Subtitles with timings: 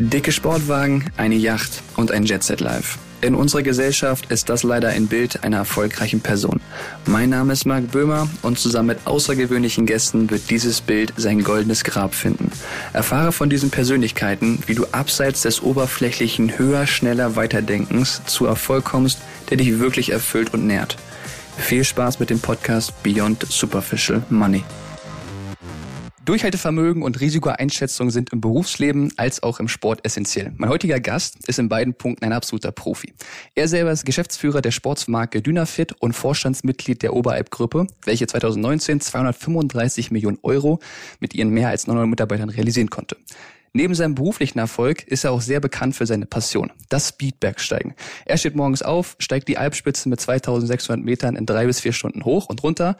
[0.00, 2.98] Dicke Sportwagen, eine Yacht und ein Jetset Live.
[3.20, 6.60] In unserer Gesellschaft ist das leider ein Bild einer erfolgreichen Person.
[7.06, 11.84] Mein Name ist Marc Böhmer und zusammen mit außergewöhnlichen Gästen wird dieses Bild sein goldenes
[11.84, 12.50] Grab finden.
[12.92, 19.20] Erfahre von diesen Persönlichkeiten, wie du abseits des oberflächlichen höher, schneller, weiterdenkens zu Erfolg kommst,
[19.48, 20.96] der dich wirklich erfüllt und nährt.
[21.56, 24.64] Viel Spaß mit dem Podcast Beyond Superficial Money.
[26.24, 30.52] Durchhaltevermögen und Risikoeinschätzung sind im Berufsleben als auch im Sport essentiell.
[30.56, 33.12] Mein heutiger Gast ist in beiden Punkten ein absoluter Profi.
[33.54, 40.38] Er selber ist Geschäftsführer der Sportsmarke Dynafit und Vorstandsmitglied der Oberalp-Gruppe, welche 2019 235 Millionen
[40.42, 40.80] Euro
[41.20, 43.16] mit ihren mehr als 900 Mitarbeitern realisieren konnte.
[43.76, 47.94] Neben seinem beruflichen Erfolg ist er auch sehr bekannt für seine Passion, das Speedbergsteigen.
[48.24, 52.24] Er steht morgens auf, steigt die Alpspitze mit 2600 Metern in drei bis vier Stunden
[52.24, 52.96] hoch und runter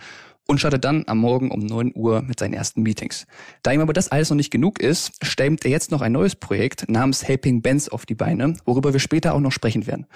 [0.47, 3.27] und startet dann am Morgen um 9 Uhr mit seinen ersten Meetings.
[3.62, 6.37] Da ihm aber das alles noch nicht genug ist, stemmt er jetzt noch ein neues
[6.37, 10.06] Projekt namens Helping Bands auf die Beine, worüber wir später auch noch sprechen werden.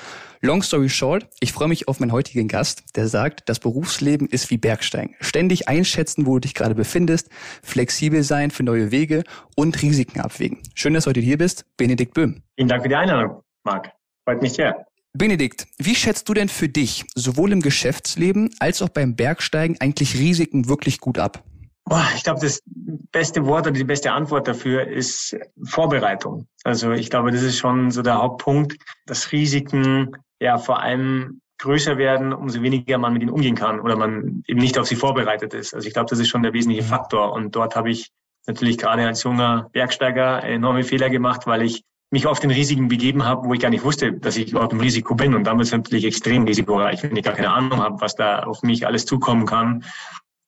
[0.40, 4.50] Long story short, ich freue mich auf meinen heutigen Gast, der sagt, das Berufsleben ist
[4.50, 5.14] wie Bergsteigen.
[5.20, 7.28] Ständig einschätzen, wo du dich gerade befindest,
[7.62, 9.24] flexibel sein für neue Wege
[9.56, 10.58] und Risiken abwägen.
[10.74, 12.42] Schön, dass du heute hier bist, Benedikt Böhm.
[12.56, 13.92] Vielen Dank für die Einladung, Marc.
[14.24, 14.87] Freut mich sehr.
[15.12, 20.14] Benedikt, wie schätzt du denn für dich sowohl im Geschäftsleben als auch beim Bergsteigen eigentlich
[20.18, 21.42] Risiken wirklich gut ab?
[22.14, 26.46] Ich glaube, das beste Wort oder die beste Antwort dafür ist Vorbereitung.
[26.64, 31.98] Also ich glaube, das ist schon so der Hauptpunkt, dass Risiken ja vor allem größer
[31.98, 35.54] werden, umso weniger man mit ihnen umgehen kann oder man eben nicht auf sie vorbereitet
[35.54, 35.74] ist.
[35.74, 36.88] Also ich glaube, das ist schon der wesentliche mhm.
[36.88, 37.32] Faktor.
[37.32, 38.10] Und dort habe ich
[38.46, 43.24] natürlich gerade als junger Bergsteiger enorme Fehler gemacht, weil ich mich auf den Risiken begeben
[43.24, 45.34] habe, wo ich gar nicht wusste, dass ich überhaupt im Risiko bin.
[45.34, 48.62] Und damit ist natürlich extrem risikoreich, wenn ich gar keine Ahnung habe, was da auf
[48.62, 49.84] mich alles zukommen kann.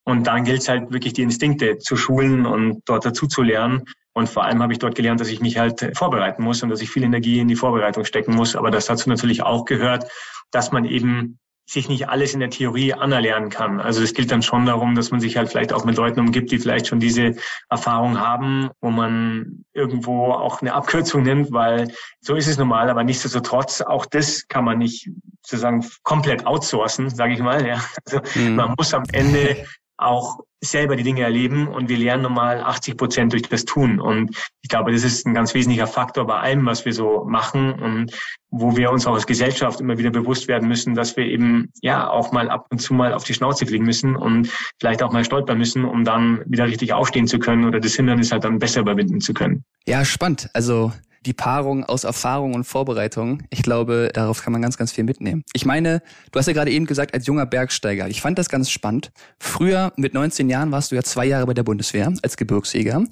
[0.05, 3.85] Und dann gilt es halt wirklich, die Instinkte zu schulen und dort dazu zu lernen.
[4.13, 6.81] Und vor allem habe ich dort gelernt, dass ich mich halt vorbereiten muss und dass
[6.81, 8.57] ich viel Energie in die Vorbereitung stecken muss.
[8.57, 10.11] Aber das dazu natürlich auch gehört,
[10.51, 11.39] dass man eben
[11.71, 13.81] sich nicht alles in der Theorie anerlernen kann.
[13.81, 16.51] Also es gilt dann schon darum, dass man sich halt vielleicht auch mit Leuten umgibt,
[16.51, 17.37] die vielleicht schon diese
[17.69, 23.05] Erfahrung haben, wo man irgendwo auch eine Abkürzung nimmt, weil so ist es normal, aber
[23.05, 25.11] nichtsdestotrotz, auch das kann man nicht
[25.43, 27.65] sozusagen komplett outsourcen, sage ich mal.
[27.65, 27.85] Ja.
[28.05, 28.57] Also mhm.
[28.57, 29.65] man muss am Ende
[30.01, 33.99] auch selber die Dinge erleben und wir lernen normal 80 Prozent durch das Tun.
[33.99, 37.73] Und ich glaube, das ist ein ganz wesentlicher Faktor bei allem, was wir so machen
[37.73, 38.13] und
[38.51, 42.11] wo wir uns auch als Gesellschaft immer wieder bewusst werden müssen, dass wir eben ja
[42.11, 45.25] auch mal ab und zu mal auf die Schnauze fliegen müssen und vielleicht auch mal
[45.25, 48.81] stolpern müssen, um dann wieder richtig aufstehen zu können oder das Hindernis halt dann besser
[48.81, 49.65] überwinden zu können.
[49.87, 50.51] Ja, spannend.
[50.53, 50.93] Also
[51.27, 53.43] die Paarung aus Erfahrung und Vorbereitung.
[53.51, 55.45] Ich glaube, darauf kann man ganz, ganz viel mitnehmen.
[55.53, 58.09] Ich meine, du hast ja gerade eben gesagt, als junger Bergsteiger.
[58.09, 59.13] Ich fand das ganz spannend.
[59.39, 63.05] Früher, mit 19 Jahren, warst du ja zwei Jahre bei der Bundeswehr als Gebirgsjäger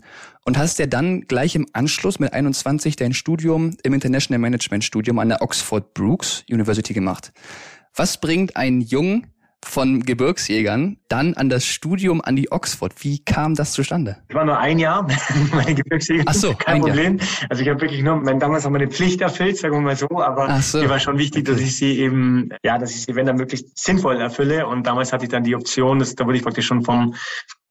[0.44, 5.18] und hast ja dann gleich im Anschluss mit 21 dein Studium im International Management Studium
[5.18, 7.32] an der Oxford Brooks University gemacht.
[7.94, 9.26] Was bringt einen jungen
[9.64, 12.92] von Gebirgsjägern dann an das Studium an die Oxford.
[13.02, 14.18] Wie kam das zustande?
[14.28, 15.06] Ich war nur ein Jahr
[15.52, 16.24] meine Gebirgsjäger.
[16.26, 17.18] Ach so, kein Problem.
[17.18, 17.28] Jahr.
[17.50, 20.08] Also ich habe wirklich nur, mein, damals auch meine Pflicht erfüllt, sagen wir mal so,
[20.20, 20.78] aber so.
[20.78, 23.78] mir war schon wichtig, dass ich sie eben, ja, dass ich sie, wenn dann möglichst
[23.78, 24.66] sinnvoll erfülle.
[24.66, 27.14] Und damals hatte ich dann die Option, dass, da wurde ich praktisch schon vom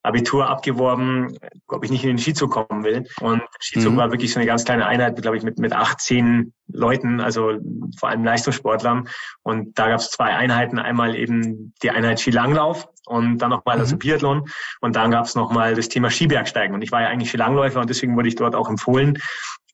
[0.07, 1.38] Abitur abgeworben,
[1.68, 3.06] ob ich nicht in den Skizug kommen will.
[3.22, 3.97] Und Skizug mhm.
[3.97, 7.57] war wirklich so eine ganz kleine Einheit, glaube ich, mit, mit 18 Leuten, also
[8.00, 9.07] vor allem Leistungssportlern.
[9.44, 10.79] Und da gab es zwei Einheiten.
[10.79, 13.81] Einmal eben die Einheit Skilanglauf und dann nochmal mhm.
[13.81, 14.50] also Biathlon.
[14.81, 16.74] Und dann gab es nochmal das Thema Skibergsteigen.
[16.74, 19.19] Und ich war ja eigentlich Skilangläufer und deswegen wurde ich dort auch empfohlen.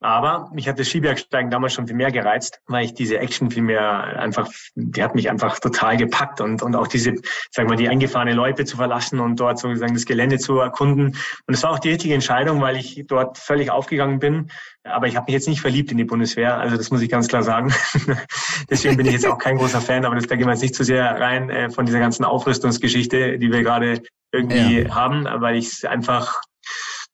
[0.04, 3.64] Aber mich hat das Skibergsteigen damals schon viel mehr gereizt, weil ich diese Action viel
[3.64, 7.14] mehr einfach, die hat mich einfach total gepackt und, und auch diese,
[7.52, 11.16] sagen wir, die eingefahrene Loipe zu verlassen und dort sozusagen das Gelände zu erkunden.
[11.48, 14.52] Und es war auch die richtige Entscheidung, weil ich dort völlig aufgegangen bin.
[14.84, 17.30] Aber ich habe mich jetzt nicht verliebt in die Bundeswehr, also das muss ich ganz
[17.30, 17.74] klar sagen.
[18.70, 20.76] Deswegen bin ich jetzt auch kein großer Fan, aber das, da gehen wir jetzt nicht
[20.76, 24.04] zu sehr rein äh, von dieser ganzen Aufrüstungsgeschichte, die wir gerade
[24.34, 24.94] irgendwie ja.
[24.94, 26.42] haben, weil ich es einfach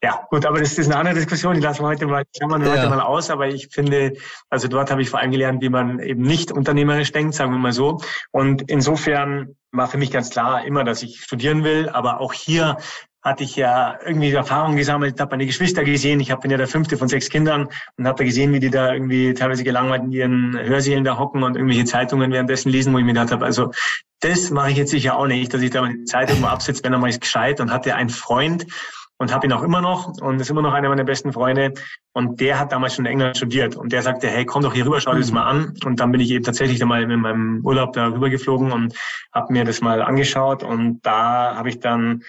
[0.01, 2.73] ja, gut, aber das ist eine andere Diskussion, die lassen wir heute mal, klammern wir
[2.73, 2.77] ja.
[2.77, 4.13] heute mal aus, aber ich finde,
[4.49, 7.59] also dort habe ich vor allem gelernt, wie man eben nicht unternehmerisch denkt, sagen wir
[7.59, 7.99] mal so.
[8.31, 12.77] Und insofern war für mich ganz klar immer, dass ich studieren will, aber auch hier
[13.21, 16.21] hatte ich ja irgendwie Erfahrungen gesammelt, habe meine Geschwister gesehen.
[16.21, 18.69] Ich hab, bin ja der fünfte von sechs Kindern und habe da gesehen, wie die
[18.69, 22.97] da irgendwie teilweise gelangweilt in ihren Hörsälen da hocken und irgendwelche Zeitungen währenddessen lesen, wo
[22.97, 23.71] ich mir gedacht habe, also
[24.21, 26.93] das mache ich jetzt sicher auch nicht, dass ich da meine Zeitung mal absitze, wenn
[26.93, 28.65] er mal ist gescheit und hatte einen Freund,
[29.19, 31.73] und habe ihn auch immer noch und ist immer noch einer meiner besten Freunde.
[32.13, 34.85] Und der hat damals schon in England studiert und der sagte, hey, komm doch hier
[34.85, 35.73] rüber, schau dir das mal an.
[35.85, 38.95] Und dann bin ich eben tatsächlich mal in meinem Urlaub da rüber geflogen und
[39.33, 42.23] habe mir das mal angeschaut und da habe ich dann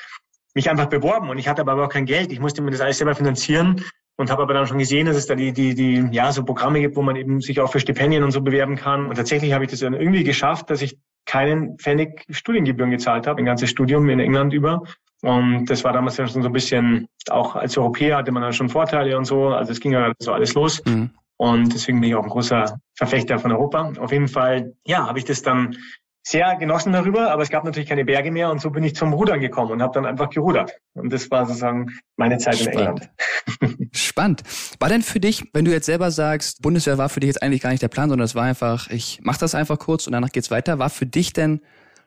[0.54, 2.32] mich einfach beworben und ich hatte aber auch kein Geld.
[2.32, 3.84] Ich musste mir das alles selber finanzieren
[4.16, 6.80] und habe aber dann schon gesehen, dass es da die, die, die, ja, so Programme
[6.80, 9.06] gibt, wo man eben sich auch für Stipendien und so bewerben kann.
[9.06, 13.38] Und tatsächlich habe ich das dann irgendwie geschafft, dass ich keinen Pfennig Studiengebühren gezahlt habe,
[13.40, 14.82] ein ganzes Studium in England über.
[15.22, 18.52] Und das war damals ja schon so ein bisschen, auch als Europäer hatte man dann
[18.52, 19.48] schon Vorteile und so.
[19.48, 20.82] Also es ging ja so alles los.
[20.86, 21.10] Mhm.
[21.36, 23.92] Und deswegen bin ich auch ein großer Verfechter von Europa.
[23.98, 25.76] Auf jeden Fall, ja, habe ich das dann
[26.22, 29.12] sehr genossen darüber, aber es gab natürlich keine Berge mehr und so bin ich zum
[29.12, 30.72] Rudern gekommen und habe dann einfach gerudert.
[30.92, 33.10] Und das war sozusagen meine Zeit Spannend.
[33.50, 33.88] in England.
[33.96, 34.42] Spannend.
[34.78, 37.62] War denn für dich, wenn du jetzt selber sagst, Bundeswehr war für dich jetzt eigentlich
[37.62, 40.30] gar nicht der Plan, sondern es war einfach, ich mache das einfach kurz und danach
[40.30, 41.62] geht's weiter, war für dich denn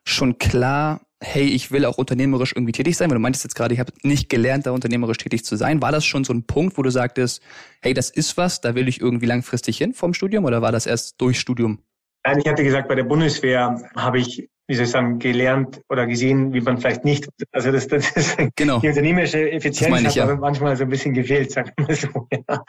[0.06, 3.09] schon klar, hey, ich will auch unternehmerisch irgendwie tätig sein?
[3.09, 5.81] Weil du meintest jetzt gerade, ich habe nicht gelernt, da unternehmerisch tätig zu sein.
[5.81, 7.41] War das schon so ein Punkt, wo du sagtest,
[7.81, 10.85] hey, das ist was, da will ich irgendwie langfristig hin vom Studium oder war das
[10.85, 11.79] erst durch Studium
[12.25, 16.07] Nein, ich hatte gesagt, bei der Bundeswehr habe ich wie soll ich sagen, gelernt oder
[16.07, 18.80] gesehen, wie man vielleicht nicht, also das, das ist genau.
[18.80, 20.36] die unternehmerische Effizienz ich, hat ja.
[20.36, 22.27] manchmal so ein bisschen gefehlt, sagen wir mal so.
[22.50, 22.63] Ja.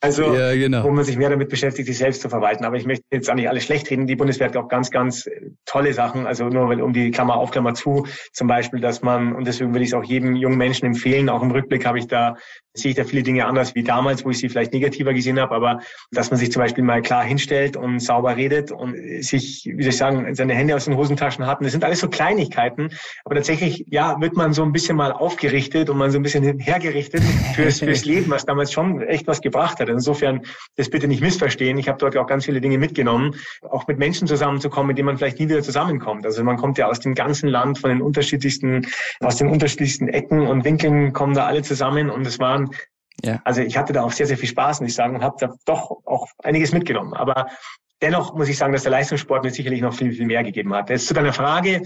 [0.00, 0.82] Also, ja, genau.
[0.82, 2.64] wo man sich mehr damit beschäftigt, sich selbst zu verwalten.
[2.64, 4.06] Aber ich möchte jetzt auch nicht alles schlecht reden.
[4.06, 5.28] Die Bundeswehr hat auch ganz, ganz
[5.66, 6.26] tolle Sachen.
[6.26, 9.72] Also nur weil um die Klammer auf, Klammer zu, zum Beispiel, dass man, und deswegen
[9.72, 12.36] würde ich es auch jedem jungen Menschen empfehlen, auch im Rückblick habe ich da,
[12.74, 15.54] sehe ich da viele Dinge anders wie damals, wo ich sie vielleicht negativer gesehen habe,
[15.54, 15.80] aber
[16.10, 19.90] dass man sich zum Beispiel mal klar hinstellt und sauber redet und sich, wie soll
[19.90, 21.64] ich sagen, seine Hände aus den Hosentaschen Taschen hatten.
[21.64, 22.90] Das sind alles so Kleinigkeiten,
[23.24, 26.58] aber tatsächlich, ja, wird man so ein bisschen mal aufgerichtet und man so ein bisschen
[26.58, 27.22] hergerichtet
[27.54, 29.88] fürs, fürs Leben, was damals schon echt was gebracht hat.
[29.88, 30.42] Insofern,
[30.76, 31.78] das bitte nicht missverstehen.
[31.78, 35.18] Ich habe dort auch ganz viele Dinge mitgenommen, auch mit Menschen zusammenzukommen, mit denen man
[35.18, 36.24] vielleicht nie wieder zusammenkommt.
[36.26, 38.86] Also man kommt ja aus dem ganzen Land, von den unterschiedlichsten,
[39.20, 42.70] aus den unterschiedlichsten Ecken und Winkeln kommen da alle zusammen und es waren
[43.22, 43.38] ja.
[43.44, 45.52] Also ich hatte da auch sehr, sehr viel Spaß, muss ich sagen, und habe da
[45.66, 47.12] doch auch einiges mitgenommen.
[47.12, 47.48] Aber
[48.02, 50.88] Dennoch muss ich sagen, dass der Leistungssport mir sicherlich noch viel, viel mehr gegeben hat.
[50.88, 51.82] Jetzt zu deiner Frage,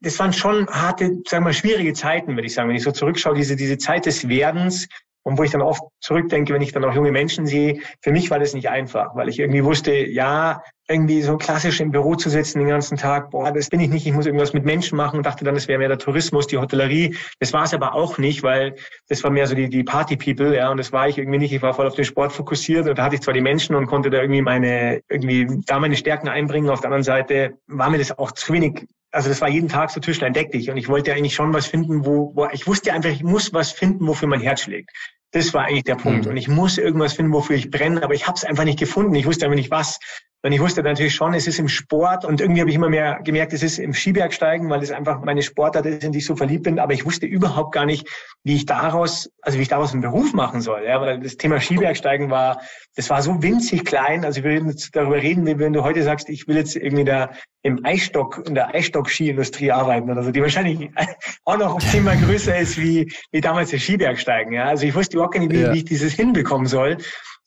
[0.00, 2.68] das waren schon harte, sagen wir mal, schwierige Zeiten, würde ich sagen.
[2.68, 4.86] Wenn ich so zurückschaue, diese, diese Zeit des Werdens,
[5.24, 8.30] und wo ich dann oft zurückdenke, wenn ich dann auch junge Menschen sehe, für mich
[8.30, 12.28] war das nicht einfach, weil ich irgendwie wusste, ja, irgendwie so klassisch im Büro zu
[12.28, 15.16] sitzen den ganzen Tag, boah, das bin ich nicht, ich muss irgendwas mit Menschen machen
[15.16, 17.16] und dachte dann, das wäre mehr der Tourismus, die Hotellerie.
[17.38, 18.74] Das war es aber auch nicht, weil
[19.08, 21.52] das war mehr so die, die Party-People, ja, und das war ich irgendwie nicht.
[21.52, 23.86] Ich war voll auf den Sport fokussiert und da hatte ich zwar die Menschen und
[23.86, 26.68] konnte da irgendwie meine, irgendwie da meine Stärken einbringen.
[26.68, 29.90] Auf der anderen Seite war mir das auch zu wenig also das war jeden Tag
[29.90, 32.94] so Tischlein deck dich und ich wollte eigentlich schon was finden, wo, wo ich wusste
[32.94, 34.90] einfach, ich muss was finden, wofür mein Herz schlägt.
[35.32, 36.24] Das war eigentlich der Punkt.
[36.24, 36.30] Mhm.
[36.30, 39.14] Und ich muss irgendwas finden, wofür ich brenne, aber ich habe es einfach nicht gefunden.
[39.14, 39.98] Ich wusste einfach nicht was.
[40.44, 43.20] Und ich wusste natürlich schon, es ist im Sport und irgendwie habe ich immer mehr
[43.22, 46.34] gemerkt, es ist im Skibergsteigen, weil es einfach meine Sportart ist, in die ich so
[46.34, 46.80] verliebt bin.
[46.80, 48.08] Aber ich wusste überhaupt gar nicht,
[48.42, 50.82] wie ich daraus, also wie ich daraus einen Beruf machen soll.
[50.84, 52.60] Ja, weil das Thema Skibergsteigen war,
[52.96, 54.24] das war so winzig klein.
[54.24, 57.30] Also wir würden jetzt darüber reden, wenn du heute sagst, ich will jetzt irgendwie da
[57.62, 60.90] im Eisstock, in der Eisstock-Skiindustrie arbeiten oder so, die wahrscheinlich
[61.44, 64.52] auch noch zehnmal größer ist wie, wie damals das Skibergsteigen.
[64.52, 65.72] Ja, also ich wusste überhaupt nicht, wie, ja.
[65.72, 66.98] wie ich dieses hinbekommen soll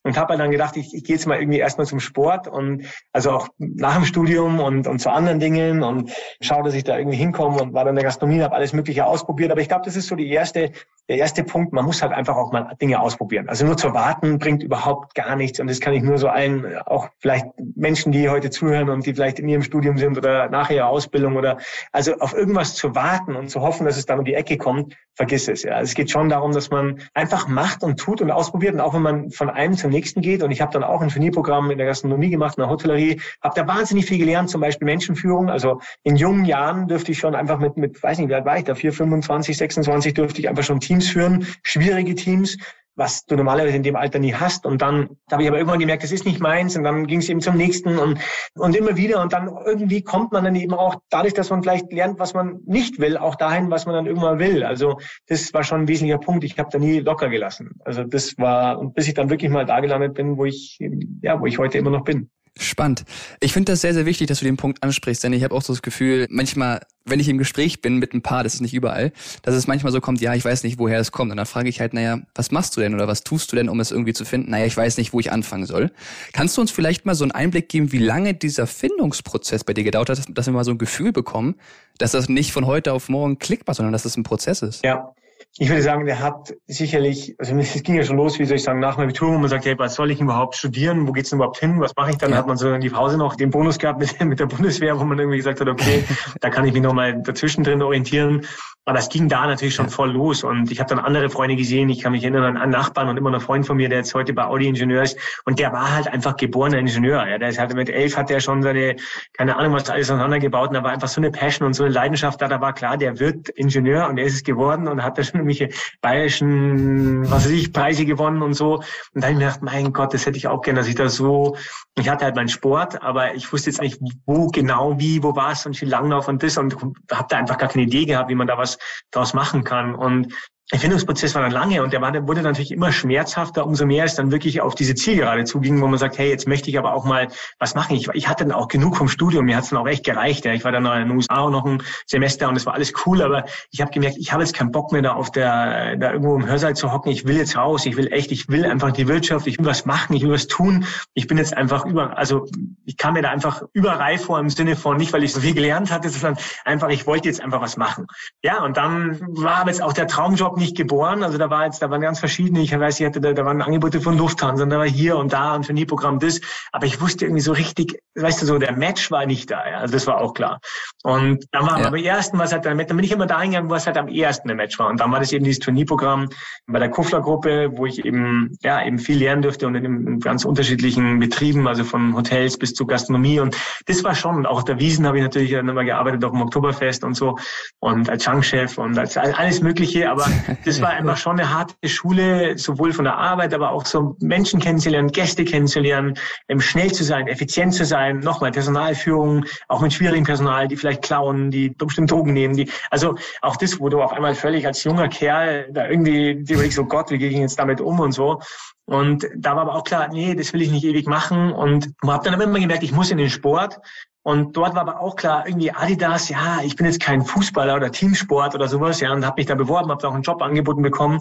[0.05, 3.31] und habe dann gedacht, ich, ich gehe jetzt mal irgendwie erstmal zum Sport und also
[3.31, 6.11] auch nach dem Studium und, und zu anderen Dingen und
[6.41, 9.05] schaue, dass ich da irgendwie hinkomme und war dann in der Gastronomie, habe alles Mögliche
[9.05, 9.51] ausprobiert.
[9.51, 10.71] Aber ich glaube, das ist so die erste,
[11.09, 11.73] der erste Punkt.
[11.73, 13.49] Man muss halt einfach auch mal Dinge ausprobieren.
[13.49, 15.59] Also nur zu warten bringt überhaupt gar nichts.
[15.59, 19.13] Und das kann ich nur so allen, auch vielleicht Menschen, die heute zuhören und die
[19.15, 21.57] vielleicht in ihrem Studium sind oder nach ihrer Ausbildung oder
[21.91, 24.95] also auf irgendwas zu warten und zu hoffen, dass es dann um die Ecke kommt,
[25.15, 25.63] vergiss es.
[25.63, 25.73] Ja.
[25.73, 28.75] Also es geht schon darum, dass man einfach macht und tut und ausprobiert.
[28.75, 30.43] Und auch wenn man von einem zum nächsten geht.
[30.43, 33.59] Und ich habe dann auch ein Turnierprogramm in der Gastronomie gemacht, in der Hotellerie, habe
[33.59, 35.49] da wahnsinnig viel gelernt, zum Beispiel Menschenführung.
[35.49, 38.57] Also in jungen Jahren dürfte ich schon einfach mit, mit weiß nicht, wie alt war
[38.57, 42.57] ich da, 4, 25, 26 dürfte ich einfach schon Teams führen, schwierige Teams
[42.95, 44.65] was du normalerweise in dem Alter nie hast.
[44.65, 46.75] Und dann habe ich aber irgendwann gemerkt, das ist nicht meins.
[46.75, 48.19] Und dann ging es eben zum nächsten und,
[48.55, 49.21] und immer wieder.
[49.21, 52.59] Und dann irgendwie kommt man dann eben auch dadurch, dass man vielleicht lernt, was man
[52.65, 54.63] nicht will, auch dahin, was man dann irgendwann will.
[54.63, 56.43] Also das war schon ein wesentlicher Punkt.
[56.43, 57.71] Ich habe da nie locker gelassen.
[57.83, 60.79] Also das war, und bis ich dann wirklich mal da gelandet bin, wo ich,
[61.21, 62.29] ja, wo ich heute immer noch bin.
[62.57, 63.03] Spannend.
[63.41, 65.61] Ich finde das sehr, sehr wichtig, dass du den Punkt ansprichst, denn ich habe auch
[65.61, 68.73] so das Gefühl, manchmal, wenn ich im Gespräch bin mit ein Paar, das ist nicht
[68.73, 71.31] überall, dass es manchmal so kommt, ja, ich weiß nicht, woher es kommt.
[71.31, 73.67] Und dann frage ich halt, naja, was machst du denn oder was tust du denn,
[73.67, 74.51] um es irgendwie zu finden?
[74.51, 75.91] Naja, ich weiß nicht, wo ich anfangen soll.
[76.31, 79.83] Kannst du uns vielleicht mal so einen Einblick geben, wie lange dieser Findungsprozess bei dir
[79.83, 81.55] gedauert hat, dass wir mal so ein Gefühl bekommen,
[81.97, 84.85] dass das nicht von heute auf morgen klickbar, sondern dass das ein Prozess ist?
[84.85, 85.13] Ja,
[85.57, 88.63] ich würde sagen, der hat sicherlich, also es ging ja schon los, wie soll ich
[88.63, 91.07] sagen, nach meinem Abitur, wo man sagt, hey, was soll ich überhaupt studieren?
[91.07, 91.79] Wo geht's denn überhaupt hin?
[91.79, 92.31] Was mache ich dann?
[92.31, 92.37] Ja.
[92.37, 95.05] Hat man so in die Pause noch den Bonus gehabt mit, mit der Bundeswehr, wo
[95.05, 96.03] man irgendwie gesagt hat, okay,
[96.41, 98.45] da kann ich mich nochmal dazwischen drin orientieren.
[98.87, 100.43] Aber das ging da natürlich schon voll los.
[100.43, 101.89] Und ich habe dann andere Freunde gesehen.
[101.89, 104.13] Ich kann mich erinnern an einen Nachbarn und immer noch Freund von mir, der jetzt
[104.13, 105.17] heute bei Audi Ingenieur ist.
[105.43, 107.27] Und der war halt einfach geborener Ingenieur.
[107.27, 108.95] Ja, der ist halt mit elf hat der schon seine,
[109.33, 110.67] keine Ahnung, was alles auseinandergebaut.
[110.67, 112.47] Und da war einfach so eine Passion und so eine Leidenschaft da.
[112.47, 115.24] Da war klar, der wird Ingenieur und er ist es geworden und hat da schon
[115.33, 115.69] irgendwelche
[116.01, 118.75] bayerischen, was weiß ich, Preise gewonnen und so.
[118.75, 120.95] Und da habe ich mir gedacht, mein Gott, das hätte ich auch gerne, dass ich
[120.95, 121.55] da so,
[121.97, 125.51] ich hatte halt meinen Sport, aber ich wusste jetzt nicht, wo genau, wie, wo war
[125.51, 126.75] es und viel Langlauf und das und
[127.11, 128.77] habe da einfach gar keine Idee gehabt, wie man da was
[129.11, 129.95] draus machen kann.
[129.95, 130.33] Und
[130.71, 134.31] der Findungsprozess war dann lange und der, wurde natürlich immer schmerzhafter, umso mehr es dann
[134.31, 137.27] wirklich auf diese Zielgerade zuging, wo man sagt, hey, jetzt möchte ich aber auch mal
[137.59, 137.95] was machen.
[137.95, 140.43] Ich, ich hatte dann auch genug vom Studium, mir hat es dann auch echt gereicht.
[140.43, 140.53] Ja.
[140.53, 142.93] Ich war dann noch in den USA auch noch ein Semester und es war alles
[143.05, 146.11] cool, aber ich habe gemerkt, ich habe jetzt keinen Bock mehr da auf der, da
[146.13, 147.11] irgendwo im Hörsaal zu hocken.
[147.11, 149.85] Ich will jetzt raus, ich will echt, ich will einfach die Wirtschaft, ich will was
[149.85, 150.87] machen, ich will was tun.
[151.13, 152.47] Ich bin jetzt einfach über, also
[152.85, 155.53] ich kam mir da einfach überreif vor im Sinne von, nicht weil ich so viel
[155.53, 158.07] gelernt hatte, sondern einfach, ich wollte jetzt einfach was machen.
[158.41, 161.23] Ja, und dann war aber jetzt auch der Traumjob nicht geboren.
[161.23, 162.61] Also da war jetzt, da waren ganz verschiedene.
[162.61, 165.33] Ich weiß, ich hatte, da, da waren Angebote von Lufthansa und da war hier und
[165.33, 166.39] da und Trainierprogramm das.
[166.71, 169.67] Aber ich wusste irgendwie so richtig, weißt du, so der Match war nicht da.
[169.69, 169.77] Ja.
[169.79, 170.59] Also das war auch klar.
[171.03, 171.87] Und dann war ja.
[171.87, 174.57] aber ersten, was halt, dann bin ich immer da hingegangen, was halt am ersten der
[174.57, 174.89] Match war.
[174.89, 176.29] Und dann war das eben dieses Turnierprogramm
[176.67, 180.45] bei der Kuffler-Gruppe, wo ich eben, ja, eben viel lernen durfte und in, in ganz
[180.45, 183.39] unterschiedlichen Betrieben, also von Hotels bis zu Gastronomie.
[183.39, 186.33] Und das war schon, auch auf der Wiesen habe ich natürlich dann immer gearbeitet, auch
[186.33, 187.37] im Oktoberfest und so.
[187.79, 190.09] Und als Changchef und als alles Mögliche.
[190.09, 190.25] Aber
[190.65, 194.59] das war einfach schon eine harte Schule, sowohl von der Arbeit, aber auch so Menschen
[194.59, 196.15] kennenzulernen, Gäste kennenzulernen,
[196.57, 201.51] schnell zu sein, effizient zu sein, nochmal Personalführung, auch mit schwierigem Personal, die vielleicht klauen,
[201.51, 205.07] die bestimmt Drogen nehmen, die, also auch das, wo du auf einmal völlig als junger
[205.07, 208.39] Kerl da irgendwie, die überlegst, so Gott, wie gehe ich jetzt damit um und so.
[208.85, 211.51] Und da war aber auch klar, nee, das will ich nicht ewig machen.
[211.51, 213.79] Und habe dann immer gemerkt, ich muss in den Sport.
[214.27, 217.91] Und dort war aber auch klar, irgendwie Adidas, ja, ich bin jetzt kein Fußballer oder
[217.91, 220.81] Teamsport oder sowas, ja, und habe mich da beworben, habe da auch einen Job angeboten
[220.81, 221.19] bekommen.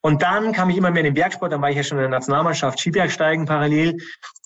[0.00, 2.02] Und dann kam ich immer mehr in den Bergsport, dann war ich ja schon in
[2.02, 3.98] der Nationalmannschaft Skibergsteigen parallel.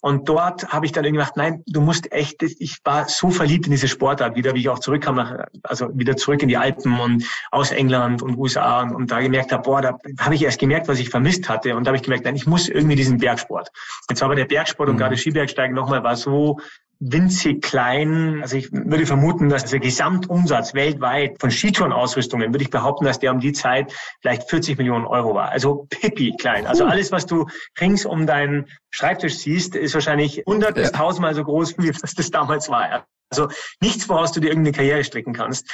[0.03, 3.65] Und dort habe ich dann irgendwie gedacht, nein, du musst echt, ich war so verliebt
[3.65, 7.01] in diese Sportart wieder, wie ich auch zurückkam, nach, also wieder zurück in die Alpen
[7.01, 10.59] und aus England und USA und, und da gemerkt habe, boah, da habe ich erst
[10.59, 11.75] gemerkt, was ich vermisst hatte.
[11.75, 13.71] Und da habe ich gemerkt, nein, ich muss irgendwie diesen Bergsport.
[14.11, 14.97] Jetzt war aber der Bergsport mhm.
[14.97, 16.59] und gerade Skibergsteigen nochmal war so
[17.07, 18.41] winzig klein.
[18.43, 23.33] Also ich würde vermuten, dass der Gesamtumsatz weltweit von Skitourenausrüstungen, würde ich behaupten, dass der
[23.33, 23.93] um die Zeit
[24.23, 25.51] vielleicht 40 Millionen Euro war.
[25.51, 26.67] Also pipi klein.
[26.67, 27.47] Also alles, was du
[27.81, 32.15] rings um deinen Schreibtisch siehst, ist wahrscheinlich 100 bis 1000 Mal so groß, wie das,
[32.15, 33.07] das damals war.
[33.31, 33.49] Also
[33.81, 35.71] nichts, woraus du dir irgendeine Karriere stricken kannst.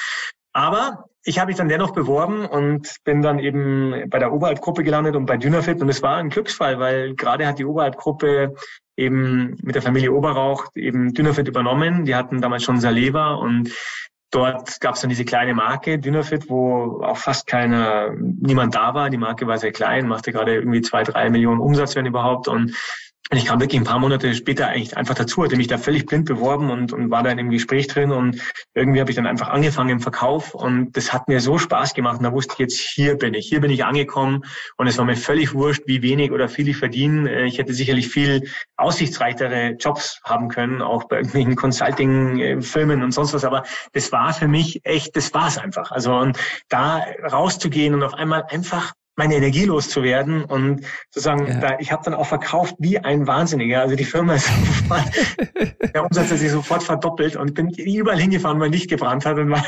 [0.52, 5.14] Aber ich habe mich dann dennoch beworben und bin dann eben bei der Oberhalbgruppe gelandet
[5.14, 8.54] und bei Dynafit und es war ein Glücksfall, weil gerade hat die Oberhalbgruppe
[9.00, 12.04] eben mit der Familie Oberrauch eben Dynafit übernommen.
[12.04, 13.73] Die hatten damals schon Saleva und
[14.30, 19.11] dort gab es dann diese kleine Marke Dynafit, wo auch fast keiner, niemand da war.
[19.11, 22.76] Die Marke war sehr klein, machte gerade irgendwie zwei, drei Millionen Umsatz, wenn überhaupt und
[23.30, 26.04] und ich kam wirklich ein paar Monate später eigentlich einfach dazu, hatte mich da völlig
[26.04, 28.42] blind beworben und, und war da in dem Gespräch drin und
[28.74, 32.18] irgendwie habe ich dann einfach angefangen im Verkauf und das hat mir so Spaß gemacht
[32.18, 34.44] und da wusste ich jetzt, hier bin ich, hier bin ich angekommen
[34.78, 37.30] und es war mir völlig wurscht, wie wenig oder viel ich verdiene.
[37.30, 43.32] Äh, ich hätte sicherlich viel aussichtsreichere Jobs haben können, auch bei irgendwelchen Consulting-Filmen und sonst
[43.32, 43.62] was, aber
[43.92, 45.92] das war für mich echt, das war es einfach.
[45.92, 46.36] Also und
[46.68, 51.60] da rauszugehen und auf einmal einfach meine Energie loszuwerden und sozusagen, ja.
[51.60, 53.82] da, ich habe dann auch verkauft wie ein Wahnsinniger.
[53.82, 54.46] Also die Firma ist
[54.88, 55.04] sofort,
[55.94, 59.36] der Umsatz hat sich sofort verdoppelt und bin überall hingefahren, wo er nicht gebrannt hat
[59.36, 59.62] und war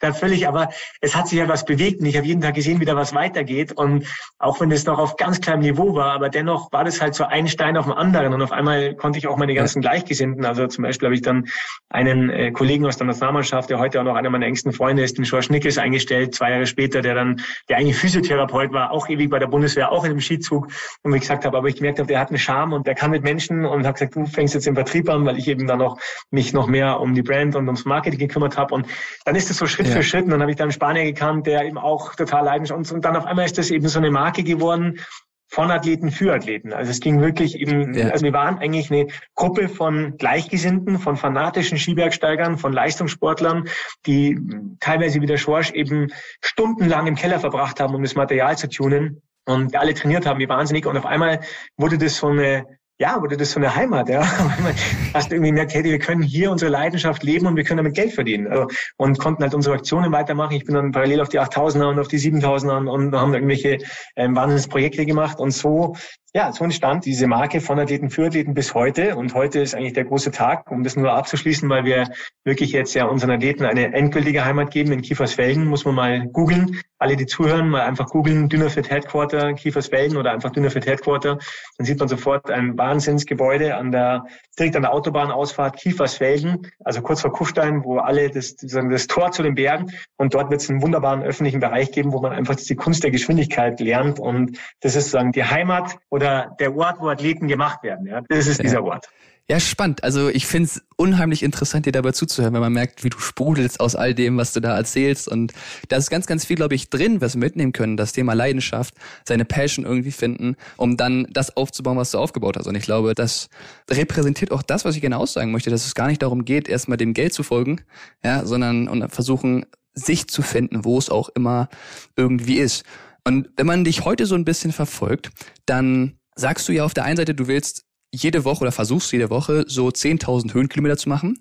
[0.00, 0.70] da völlig, aber
[1.00, 3.14] es hat sich ja was bewegt und ich habe jeden Tag gesehen, wie da was
[3.14, 4.06] weitergeht und
[4.40, 7.22] auch wenn es noch auf ganz kleinem Niveau war, aber dennoch war das halt so
[7.22, 10.66] ein Stein auf dem anderen und auf einmal konnte ich auch meine ganzen Gleichgesinnten, also
[10.66, 11.46] zum Beispiel habe ich dann
[11.90, 15.16] einen äh, Kollegen aus der Nationalmannschaft, der heute auch noch einer meiner engsten Freunde ist,
[15.16, 19.08] den George Nickes eingestellt, zwei Jahre später, der dann, der eigentlich Physiotherapeut war, war auch
[19.08, 20.68] ewig bei der Bundeswehr, auch in dem Skizug.
[21.02, 22.94] Und wie ich gesagt habe, aber ich gemerkt habe, der hat einen Charme und der
[22.94, 25.66] kann mit Menschen und habe gesagt, du fängst jetzt im Vertrieb an, weil ich eben
[25.66, 25.98] dann noch
[26.30, 28.74] mich noch mehr um die Brand und ums Marketing gekümmert habe.
[28.74, 28.86] Und
[29.24, 29.96] dann ist es so Schritt ja.
[29.96, 30.24] für Schritt.
[30.24, 33.16] Und dann habe ich dann einen Spanier gekannt, der eben auch total leidenschaftlich und dann
[33.16, 35.00] auf einmal ist das eben so eine Marke geworden,
[35.50, 36.72] von Athleten für Athleten.
[36.72, 38.08] Also es ging wirklich eben, ja.
[38.08, 43.68] also wir waren eigentlich eine Gruppe von Gleichgesinnten, von fanatischen Skibergsteigern, von Leistungssportlern,
[44.06, 44.38] die
[44.78, 49.22] teilweise wie der Schorsch eben stundenlang im Keller verbracht haben, um das Material zu tunen
[49.44, 51.40] und alle trainiert haben wie wahnsinnig und auf einmal
[51.76, 52.66] wurde das so eine
[53.00, 54.20] ja, wurde das so eine Heimat, ja.
[55.14, 58.12] Hast irgendwie merkt, hey, wir können hier unsere Leidenschaft leben und wir können damit Geld
[58.12, 58.46] verdienen.
[58.46, 60.54] Also, und konnten halt unsere Aktionen weitermachen.
[60.54, 63.78] Ich bin dann parallel auf die 8000er und auf die 7000er und haben irgendwelche
[64.16, 65.40] ähm, Wahnsinnsprojekte gemacht.
[65.40, 65.96] Und so
[66.32, 69.16] ja, so entstand diese Marke von Athleten für Athleten bis heute.
[69.16, 72.08] Und heute ist eigentlich der große Tag, um das nur abzuschließen, weil wir
[72.44, 75.66] wirklich jetzt ja unseren Athleten eine endgültige Heimat geben in Kiefersfelden.
[75.66, 76.80] Muss man mal googeln.
[76.98, 81.38] Alle, die zuhören, mal einfach googeln, Dünnerfit Headquarter, Kiefersfelden oder einfach Dünnerfit Headquarter.
[81.78, 84.26] Dann sieht man sofort ein Wahnsinnsgebäude an der,
[84.58, 89.42] direkt an der Autobahnausfahrt Kiefersfelden, also kurz vor Kufstein, wo alle das, das Tor zu
[89.42, 89.90] den Bergen.
[90.18, 93.10] Und dort wird es einen wunderbaren öffentlichen Bereich geben, wo man einfach die Kunst der
[93.10, 94.20] Geschwindigkeit lernt.
[94.20, 98.06] Und das ist sozusagen die Heimat oder der Ort, wo Athleten gemacht werden.
[98.06, 98.64] Ja, das ist ja.
[98.64, 99.08] dieser Ort.
[99.48, 100.04] Ja, spannend.
[100.04, 103.80] Also ich finde es unheimlich interessant, dir dabei zuzuhören, wenn man merkt, wie du sprudelst
[103.80, 105.26] aus all dem, was du da erzählst.
[105.26, 105.52] Und
[105.88, 107.96] da ist ganz, ganz viel, glaube ich, drin, was wir mitnehmen können.
[107.96, 108.94] Das Thema Leidenschaft,
[109.26, 112.68] seine Passion irgendwie finden, um dann das aufzubauen, was du aufgebaut hast.
[112.68, 113.48] Und ich glaube, das
[113.90, 116.98] repräsentiert auch das, was ich gerne aussagen möchte, dass es gar nicht darum geht, erstmal
[116.98, 117.80] dem Geld zu folgen,
[118.22, 121.68] ja, sondern und versuchen, sich zu finden, wo es auch immer
[122.14, 122.84] irgendwie ist.
[123.24, 125.30] Und wenn man dich heute so ein bisschen verfolgt,
[125.66, 129.30] dann sagst du ja auf der einen Seite, du willst jede Woche oder versuchst jede
[129.30, 131.38] Woche so 10.000 Höhenkilometer zu machen,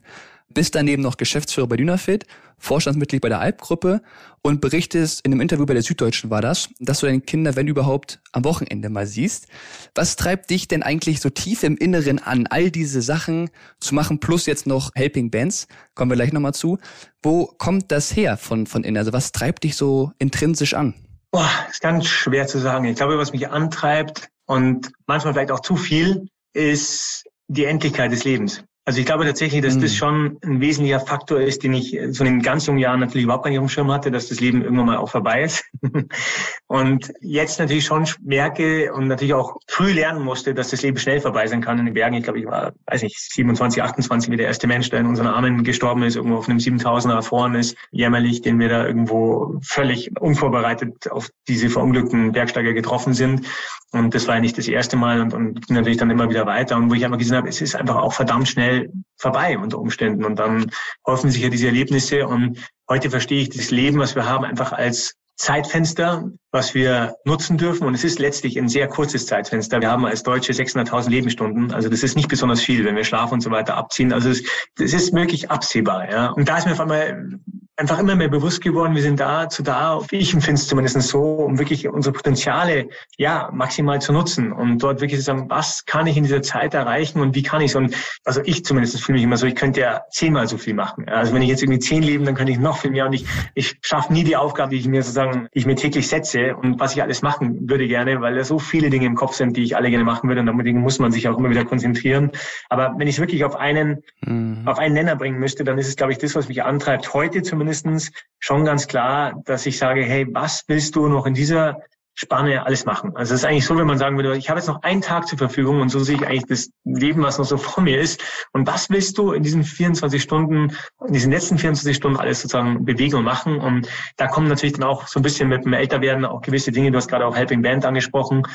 [0.53, 2.25] bist daneben noch Geschäftsführer bei Dynafit,
[2.57, 4.01] Vorstandsmitglied bei der Alpgruppe
[4.41, 7.67] und berichtest in einem Interview bei der Süddeutschen war das, dass du deine Kinder, wenn
[7.67, 9.48] überhaupt, am Wochenende mal siehst.
[9.95, 14.19] Was treibt dich denn eigentlich so tief im Inneren an, all diese Sachen zu machen,
[14.19, 16.79] plus jetzt noch Helping Bands, kommen wir gleich nochmal zu.
[17.21, 18.98] Wo kommt das her von, von innen?
[18.98, 20.95] Also was treibt dich so intrinsisch an?
[21.31, 22.86] Boah, ist ganz schwer zu sagen.
[22.86, 28.24] Ich glaube, was mich antreibt und manchmal vielleicht auch zu viel, ist die Endlichkeit des
[28.24, 28.63] Lebens.
[28.86, 32.33] Also ich glaube tatsächlich, dass das schon ein wesentlicher Faktor ist, den ich so in
[32.33, 34.63] den ganz jungen Jahren natürlich überhaupt gar nicht auf dem Schirm hatte, dass das Leben
[34.63, 35.63] irgendwann mal auch vorbei ist.
[36.67, 41.21] und jetzt natürlich schon merke und natürlich auch früh lernen musste, dass das Leben schnell
[41.21, 42.15] vorbei sein kann in den Bergen.
[42.15, 45.27] Ich glaube, ich war, weiß nicht, 27, 28 wie der erste Mensch, der in unseren
[45.27, 50.19] Armen gestorben ist, irgendwo auf einem 7000er erfroren ist, jämmerlich, den wir da irgendwo völlig
[50.19, 53.45] unvorbereitet auf diese verunglückten Bergsteiger getroffen sind.
[53.91, 56.45] Und das war ja nicht das erste Mal und, und ging natürlich dann immer wieder
[56.45, 56.75] weiter.
[56.77, 58.78] Und wo ich einfach gesehen habe, es ist einfach auch verdammt schnell
[59.17, 60.25] vorbei unter Umständen.
[60.25, 60.71] Und dann
[61.05, 62.27] häufen sich ja diese Erlebnisse.
[62.27, 62.59] Und
[62.89, 67.88] heute verstehe ich das Leben, was wir haben, einfach als Zeitfenster, was wir nutzen dürfen.
[67.88, 69.79] Und es ist letztlich ein sehr kurzes Zeitfenster.
[69.79, 71.71] Wir haben als Deutsche 600.000 Lebensstunden.
[71.71, 74.12] Also das ist nicht besonders viel, wenn wir Schlaf und so weiter abziehen.
[74.12, 74.43] Also es,
[74.75, 76.12] das ist wirklich absehbar.
[76.12, 76.31] Ja.
[76.31, 77.39] Und da ist mir auf einmal
[77.79, 81.59] einfach immer mehr bewusst geworden, wir sind dazu da, ich empfinde es zumindest so, um
[81.59, 86.17] wirklich unsere Potenziale ja maximal zu nutzen und dort wirklich zu sagen, was kann ich
[86.17, 87.75] in dieser Zeit erreichen und wie kann ich es?
[87.75, 87.95] Und
[88.25, 91.08] also ich zumindest fühle mich immer so, ich könnte ja zehnmal so viel machen.
[91.08, 93.25] Also wenn ich jetzt irgendwie zehn leben, dann könnte ich noch viel mehr und ich,
[93.56, 96.82] ich schaffe nie die Aufgabe, die ich mir sozusagen, die ich mir täglich setze und
[96.82, 99.63] was ich alles machen würde gerne, weil da so viele Dinge im Kopf sind, die
[99.63, 102.32] ich alle gerne machen würde und damit muss man sich auch immer wieder konzentrieren.
[102.67, 104.63] Aber wenn ich es wirklich auf einen, mhm.
[104.65, 107.41] auf einen Nenner bringen müsste, dann ist es, glaube ich, das, was mich antreibt, heute
[107.41, 111.82] zumindest zumindestens schon ganz klar, dass ich sage, hey, was willst du noch in dieser
[112.15, 113.15] Spanne alles machen.
[113.15, 115.25] Also es ist eigentlich so, wenn man sagen würde, ich habe jetzt noch einen Tag
[115.25, 118.21] zur Verfügung und so sehe ich eigentlich das Leben, was noch so vor mir ist.
[118.51, 120.75] Und was willst du in diesen 24 Stunden,
[121.08, 123.62] in diesen letzten 24 Stunden alles sozusagen bewegen und machen?
[123.62, 126.91] Und da kommen natürlich dann auch so ein bisschen mit dem Älterwerden auch gewisse Dinge.
[126.91, 128.45] Du hast gerade auch Helping Band angesprochen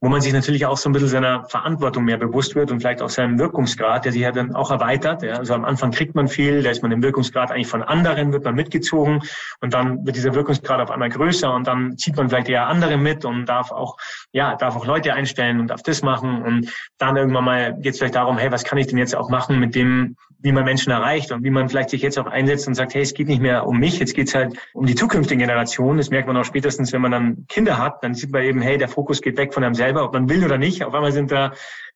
[0.00, 3.02] wo man sich natürlich auch so ein bisschen seiner Verantwortung mehr bewusst wird und vielleicht
[3.02, 5.22] auch seinem Wirkungsgrad, der sich ja dann auch erweitert.
[5.22, 5.34] Ja.
[5.34, 8.44] Also am Anfang kriegt man viel, da ist man im Wirkungsgrad eigentlich von anderen, wird
[8.44, 9.22] man mitgezogen
[9.60, 12.96] und dann wird dieser Wirkungsgrad auf einmal größer und dann zieht man vielleicht eher andere
[12.96, 13.98] mit und darf auch,
[14.32, 17.98] ja, darf auch Leute einstellen und darf das machen und dann irgendwann mal geht es
[17.98, 20.90] vielleicht darum, hey, was kann ich denn jetzt auch machen mit dem, wie man Menschen
[20.90, 23.42] erreicht und wie man vielleicht sich jetzt auch einsetzt und sagt, hey, es geht nicht
[23.42, 25.98] mehr um mich, jetzt geht's halt um die zukünftigen Generationen.
[25.98, 28.78] Das merkt man auch spätestens, wenn man dann Kinder hat, dann sieht man eben, hey,
[28.78, 30.84] der Fokus geht weg von einem selber, ob man will oder nicht.
[30.84, 31.52] Auf einmal sind da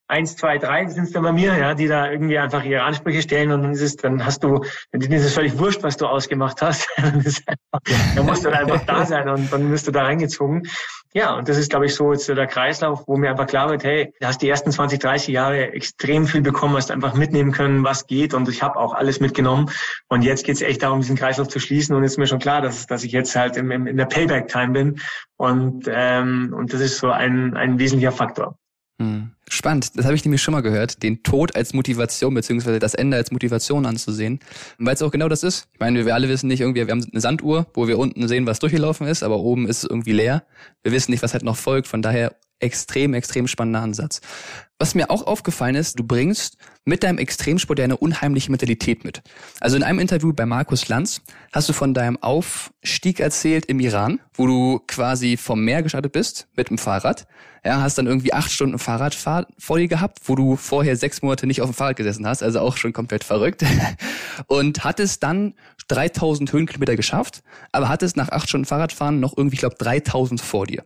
[0.09, 3.23] eins, zwei, drei sind es dann bei mir, ja, die da irgendwie einfach ihre Ansprüche
[3.23, 6.07] stellen und dann ist es, dann hast du, dann ist es völlig wurscht, was du
[6.07, 6.89] ausgemacht hast.
[6.97, 10.69] dann musst du dann einfach da sein und dann wirst du da reingezogen.
[11.17, 13.85] Ja, und das ist, glaube ich, so jetzt der Kreislauf, wo mir einfach klar wird,
[13.85, 17.85] hey, du hast die ersten 20, 30 Jahre extrem viel bekommen, hast einfach mitnehmen können,
[17.85, 19.71] was geht und ich habe auch alles mitgenommen.
[20.09, 22.61] Und jetzt geht es echt darum, diesen Kreislauf zu schließen und ist mir schon klar,
[22.61, 25.01] dass, dass ich jetzt halt im, im, in der Payback-Time bin
[25.37, 28.59] und, ähm, und das ist so ein, ein wesentlicher Faktor.
[28.99, 29.31] Hm.
[29.49, 33.17] Spannend, das habe ich nämlich schon mal gehört, den Tod als Motivation beziehungsweise das Ende
[33.17, 34.41] als Motivation anzusehen,
[34.79, 35.69] weil es auch genau das ist.
[35.75, 38.47] Ich meine, wir alle wissen nicht irgendwie, wir haben eine Sanduhr, wo wir unten sehen,
[38.47, 40.45] was durchgelaufen ist, aber oben ist es irgendwie leer.
[40.83, 44.21] Wir wissen nicht, was halt noch folgt, von daher extrem, extrem spannender Ansatz.
[44.79, 49.23] Was mir auch aufgefallen ist, du bringst mit deinem Extremsport ja eine unheimliche Mentalität mit.
[49.61, 54.21] Also in einem Interview bei Markus Lanz hast du von deinem Aufstieg erzählt im Iran,
[54.35, 57.27] wo du quasi vom Meer gestartet bist mit dem Fahrrad.
[57.65, 61.23] Ja, hast dann irgendwie acht Stunden Fahrradfahrt Jahr vor dir gehabt, wo du vorher sechs
[61.23, 63.65] Monate nicht auf dem Fahrrad gesessen hast, also auch schon komplett verrückt.
[64.47, 65.55] Und hattest dann
[65.89, 70.67] 3000 Höhenkilometer geschafft, aber hattest nach acht Stunden Fahrradfahren noch irgendwie, ich glaube, 3000 vor
[70.67, 70.85] dir.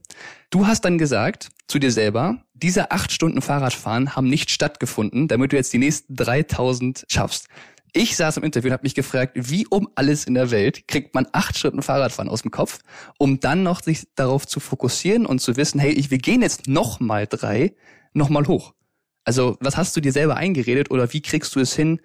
[0.51, 5.53] Du hast dann gesagt zu dir selber, diese acht Stunden Fahrradfahren haben nicht stattgefunden, damit
[5.53, 7.49] du jetzt die nächsten 3000 schaffst.
[7.95, 11.15] Ich saß im Interview und habe mich gefragt, wie um alles in der Welt kriegt
[11.15, 12.81] man acht Stunden Fahrradfahren aus dem Kopf,
[13.19, 16.69] um dann noch sich darauf zu fokussieren und zu wissen, hey, ich, wir gehen jetzt
[16.69, 17.75] noch mal drei,
[18.13, 18.75] noch mal hoch.
[19.25, 22.01] Also was hast du dir selber eingeredet oder wie kriegst du es hin,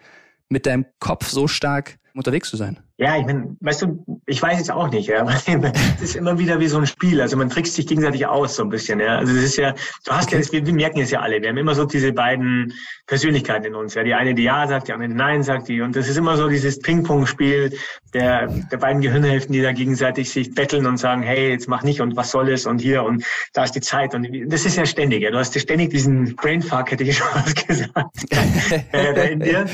[0.49, 2.79] mit deinem Kopf so stark unterwegs zu sein?
[2.97, 5.25] Ja, ich meine, weißt du, ich weiß jetzt auch nicht, ja.
[5.95, 7.19] Es ist immer wieder wie so ein Spiel.
[7.19, 9.17] Also man trickst sich gegenseitig aus, so ein bisschen, ja.
[9.17, 9.73] Also es ist ja,
[10.05, 10.41] du hast okay.
[10.41, 11.41] ja, wir, wir merken es ja alle.
[11.41, 12.73] Wir haben immer so diese beiden
[13.07, 13.95] Persönlichkeiten in uns.
[13.95, 15.81] Ja, die eine, die Ja sagt, die andere die Nein sagt, die.
[15.81, 17.73] Und das ist immer so dieses Ping-Pong-Spiel
[18.13, 21.99] der, der beiden Gehirnhälften, die da gegenseitig sich betteln und sagen, hey, jetzt mach nicht
[21.99, 24.13] und was soll es und hier und da ist die Zeit.
[24.13, 25.31] Und das ist ja ständig, ja.
[25.31, 27.93] Du hast ja ständig diesen Brainfuck, hätte ich schon was gesagt,
[28.93, 29.65] äh, in dir.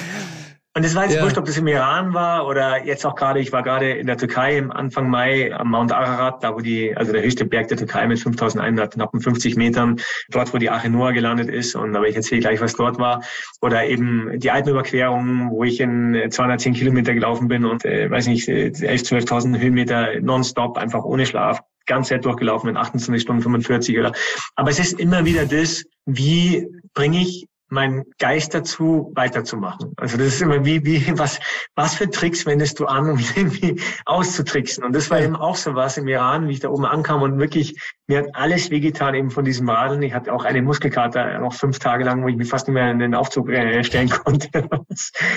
[0.75, 1.23] Und es war jetzt ja.
[1.23, 4.17] wurscht, ob das im Iran war oder jetzt auch gerade, ich war gerade in der
[4.17, 7.77] Türkei im Anfang Mai am Mount Ararat, da wo die, also der höchste Berg der
[7.77, 12.41] Türkei mit 5150 Metern, dort wo die Arche Noah gelandet ist und aber ich erzähle
[12.41, 13.23] gleich, was dort war.
[13.62, 18.47] Oder eben die Alpenüberquerung, wo ich in 210 Kilometer gelaufen bin und, äh, weiß nicht,
[18.47, 24.13] 11, 12.000 Höhenmeter nonstop, einfach ohne Schlaf ganz Zeit durchgelaufen in 28 Stunden 45 oder.
[24.55, 29.93] Aber es ist immer wieder das, wie bringe ich meinen Geist dazu, weiterzumachen.
[29.97, 31.39] Also das ist immer wie, wie, was,
[31.75, 34.84] was für Tricks wendest du an, um irgendwie auszutricksen?
[34.84, 37.39] Und das war eben auch so was im Iran, wie ich da oben ankam und
[37.39, 37.79] wirklich,
[38.10, 40.02] mir hat alles wehgetan eben von diesem Radeln.
[40.02, 42.91] Ich hatte auch eine Muskelkater noch fünf Tage lang, wo ich mich fast nicht mehr
[42.91, 44.67] in den Aufzug äh, stellen konnte.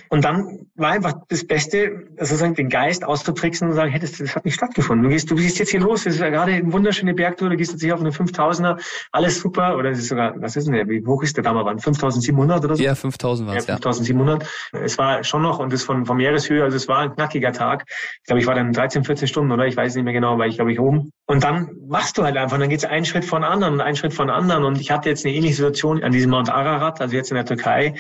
[0.09, 4.35] und dann war einfach das Beste, sozusagen den Geist auszutricksen und sagen, hey, das, das
[4.35, 5.05] hat nicht stattgefunden.
[5.05, 7.57] Du gehst, du gehst jetzt hier los, das ist ja gerade eine wunderschöne Bergtour, du
[7.57, 8.81] gehst jetzt hier auf eine 5000er,
[9.13, 11.83] alles super, oder es ist sogar, was ist denn der, wie hoch ist der Dammerwand?
[11.83, 12.83] 5000 5700 oder so?
[12.83, 13.75] Ja, 5000 war es, ja.
[13.77, 14.47] 5700.
[14.73, 17.85] Es war schon noch, und das von, von Meereshöhe, also es war ein knackiger Tag.
[17.89, 19.67] Ich glaube, ich war dann 13, 14 Stunden, oder?
[19.67, 21.13] Ich weiß nicht mehr genau, weil ich glaube, ich oben.
[21.27, 24.15] Und dann machst du halt einfach, und dann geht's einen Schritt von anderen, einen Schritt
[24.15, 24.63] von anderen.
[24.63, 27.45] Und ich hatte jetzt eine ähnliche Situation an diesem Mount Ararat, also jetzt in der
[27.45, 27.95] Türkei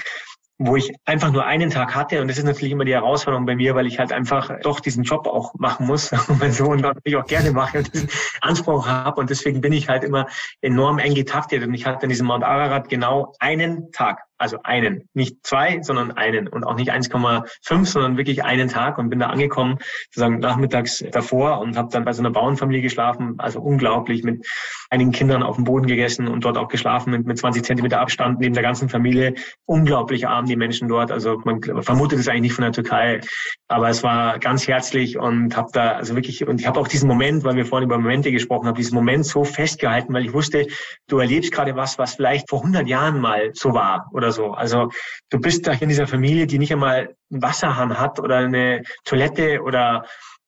[0.59, 2.21] wo ich einfach nur einen Tag hatte.
[2.21, 5.03] Und das ist natürlich immer die Herausforderung bei mir, weil ich halt einfach doch diesen
[5.03, 8.09] Job auch machen muss und mein Sohn natürlich auch gerne mache und diesen
[8.41, 9.21] Anspruch habe.
[9.21, 10.27] Und deswegen bin ich halt immer
[10.61, 11.65] enorm eng getaktet.
[11.65, 14.23] Und ich hatte in diesem Mount Ararat genau einen Tag.
[14.43, 16.49] Also einen, nicht zwei, sondern einen.
[16.49, 18.99] Und auch nicht 1,5, sondern wirklich einen Tag.
[18.99, 23.37] Und bin da angekommen, sozusagen nachmittags davor und habe dann bei so einer Bauernfamilie geschlafen,
[23.39, 24.45] also unglaublich mit
[24.91, 28.41] einigen Kindern auf dem Boden gegessen und dort auch geschlafen mit, mit 20 Zentimeter Abstand
[28.41, 29.35] neben der ganzen Familie.
[29.65, 33.21] Unglaublich arm die Menschen dort, also man vermutet es eigentlich nicht von der Türkei,
[33.69, 37.09] aber es war ganz herzlich und habe da also wirklich und ich habe auch diesen
[37.09, 40.67] Moment, weil wir vorhin über Momente gesprochen haben, diesen Moment so festgehalten, weil ich wusste,
[41.09, 44.53] du erlebst gerade was, was vielleicht vor 100 Jahren mal so war oder so.
[44.53, 44.91] Also
[45.31, 49.63] du bist da in dieser Familie, die nicht einmal einen Wasserhahn hat oder eine Toilette
[49.63, 50.05] oder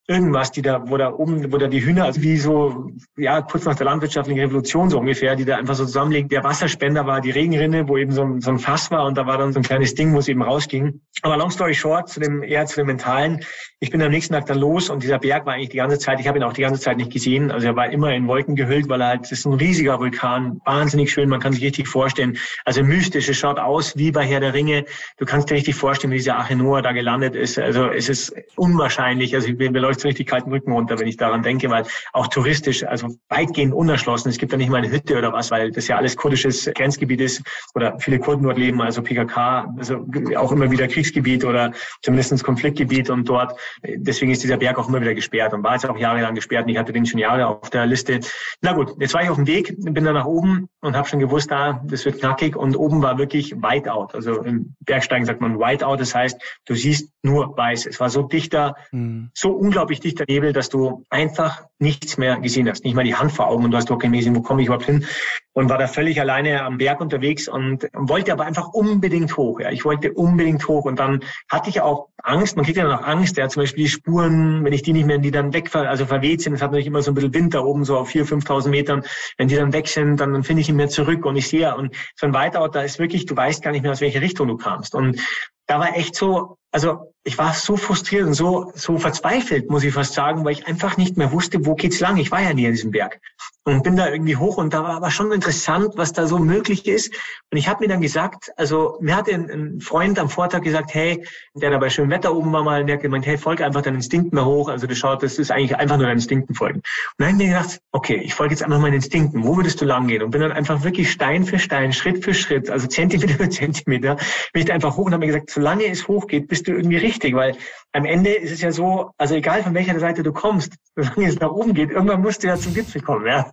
[0.07, 3.65] irgendwas, die da, wo da oben, wo da die Hühner, also wie so, ja, kurz
[3.65, 6.29] nach der landwirtschaftlichen Revolution so ungefähr, die da einfach so zusammenlegen.
[6.29, 9.27] Der Wasserspender war die Regenrinne, wo eben so ein, so ein Fass war und da
[9.27, 11.01] war dann so ein kleines Ding, wo es eben rausging.
[11.23, 13.41] Aber long story short, zu dem, eher zu dem Mentalen.
[13.81, 16.21] Ich bin am nächsten Tag dann los und dieser Berg war eigentlich die ganze Zeit,
[16.21, 17.51] ich habe ihn auch die ganze Zeit nicht gesehen.
[17.51, 20.61] Also er war immer in Wolken gehüllt, weil er halt, das ist ein riesiger Vulkan,
[20.67, 22.37] wahnsinnig schön, man kann sich richtig vorstellen.
[22.67, 24.85] Also mystisch, es schaut aus wie bei Herr der Ringe.
[25.17, 27.59] Du kannst dir richtig vorstellen, wie dieser Achenoa da gelandet ist.
[27.59, 29.35] Also es ist unwahrscheinlich.
[29.35, 32.85] Also wir, wir läuft richtig kalten Rücken runter, wenn ich daran denke, weil auch touristisch,
[32.85, 34.29] also weitgehend unerschlossen.
[34.29, 37.21] Es gibt da nicht mal eine Hütte oder was, weil das ja alles kurdisches Grenzgebiet
[37.21, 37.43] ist
[37.75, 43.11] oder viele Kurden dort leben, also PKK, also auch immer wieder Kriegsgebiet oder zumindest Konfliktgebiet
[43.11, 46.35] und dort, deswegen ist dieser Berg auch immer wieder gesperrt und war jetzt auch jahrelang
[46.35, 48.21] gesperrt und ich hatte den schon Jahre auf der Liste.
[48.61, 51.21] Na gut, jetzt war ich auf dem Weg, bin dann nach oben und habe schon
[51.21, 54.09] gewusst, da, ah, das wird knackig und oben war wirklich Whiteout.
[54.13, 57.87] Also im Bergsteigen sagt man Whiteout, das heißt, du siehst nur weiß.
[57.87, 59.31] Es war so dichter, mhm.
[59.35, 62.85] so unglaublich dichter Nebel, dass du einfach nichts mehr gesehen hast.
[62.85, 64.87] Nicht mal die Hand vor Augen und du hast doch gesehen, wo komme ich überhaupt
[64.87, 65.07] hin?
[65.53, 69.61] Und war da völlig alleine am Berg unterwegs und wollte aber einfach unbedingt hoch.
[69.61, 72.57] Ja, ich wollte unbedingt hoch und dann hatte ich auch Angst.
[72.57, 73.37] Man kriegt ja noch Angst.
[73.37, 76.41] Ja, zum Beispiel die Spuren, wenn ich die nicht mehr, die dann weg, also verweht
[76.41, 76.55] sind.
[76.55, 79.05] Es hat natürlich immer so ein bisschen Wind da oben, so auf 4.000, 5.000 Metern.
[79.37, 81.75] Wenn die dann weg sind, dann, dann finde ich ihn mehr zurück und ich sehe,
[81.77, 84.49] und so ein Whiteout, da ist wirklich, du weißt gar nicht mehr, aus welcher Richtung
[84.49, 84.95] du kamst.
[84.95, 85.21] Und
[85.67, 89.95] da war echt so, also ich war so frustriert und so, so verzweifelt, muss ich
[89.95, 92.19] fast sagen, weil ich einfach nicht mehr wusste, wo geht's lang.
[92.19, 93.21] Ich war ja nie in diesem Berg
[93.65, 96.87] und bin da irgendwie hoch und da war aber schon interessant, was da so möglich
[96.87, 97.15] ist.
[97.51, 100.93] Und ich habe mir dann gesagt, also mir hat ein, ein, Freund am Vortag gesagt,
[100.93, 103.81] hey, der da bei schönem Wetter oben war mal, der hat gemeint, hey, folge einfach
[103.81, 104.69] deinen Instinkten mehr hoch.
[104.69, 106.79] Also du schaut, das ist eigentlich einfach nur deinen Instinkten folgen.
[106.79, 106.85] Und
[107.19, 109.45] dann habe ich mir gedacht, okay, ich folge jetzt einfach meinen Instinkten.
[109.45, 110.23] Wo würdest du lang gehen?
[110.23, 114.17] Und bin dann einfach wirklich Stein für Stein, Schritt für Schritt, also Zentimeter für Zentimeter,
[114.53, 116.99] bin ich da einfach hoch und habe mir gesagt, solange es hochgeht, bist du irgendwie
[116.99, 117.57] richtig, weil
[117.93, 121.39] am Ende ist es ja so, also egal von welcher Seite du kommst, solange es
[121.41, 123.51] nach oben geht, irgendwann musst du ja zum Gipfel kommen, ja.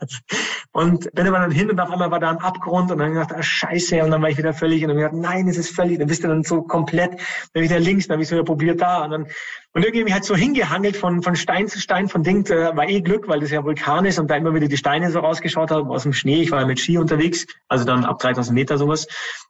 [0.72, 3.34] Und bin aber dann hin und auf einmal war da ein Abgrund und dann gedacht,
[3.34, 6.00] ah, scheiße, und dann war ich wieder völlig und dann gedacht, nein, es ist völlig,
[6.00, 7.20] dann bist du dann so komplett,
[7.54, 9.28] dann wieder links, dann habe ich so wieder probiert da und dann,
[9.74, 13.02] und irgendwie halt so hingehangelt von, von Stein zu Stein, von Ding, äh, war eh
[13.02, 15.90] Glück, weil das ja Vulkan ist und da immer wieder die Steine so rausgeschaut haben
[15.90, 16.42] aus dem Schnee.
[16.42, 19.08] Ich war ja mit Ski unterwegs, also dann ab 3000 Meter sowas.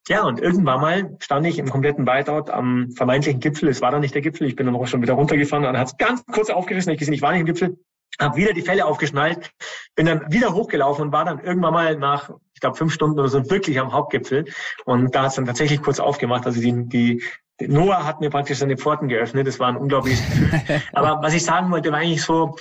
[0.07, 3.69] Ja, und irgendwann mal stand ich im kompletten Whiteout am vermeintlichen Gipfel.
[3.69, 4.47] Es war dann nicht der Gipfel.
[4.47, 6.91] Ich bin dann auch schon wieder runtergefahren und hat es ganz kurz aufgerissen.
[6.91, 7.77] Ich gesehen, ich war nicht im Gipfel
[8.19, 9.51] habe wieder die Fälle aufgeschnallt,
[9.95, 13.29] bin dann wieder hochgelaufen und war dann irgendwann mal nach, ich glaube, fünf Stunden oder
[13.29, 14.45] so wirklich am Hauptgipfel.
[14.85, 16.45] Und da hat es dann tatsächlich kurz aufgemacht.
[16.45, 17.23] Also die, die
[17.59, 19.47] Noah hat mir praktisch seine Pforten geöffnet.
[19.47, 20.81] Das war ein unglaubliches Gefühl.
[20.93, 22.55] Aber was ich sagen wollte, war eigentlich so,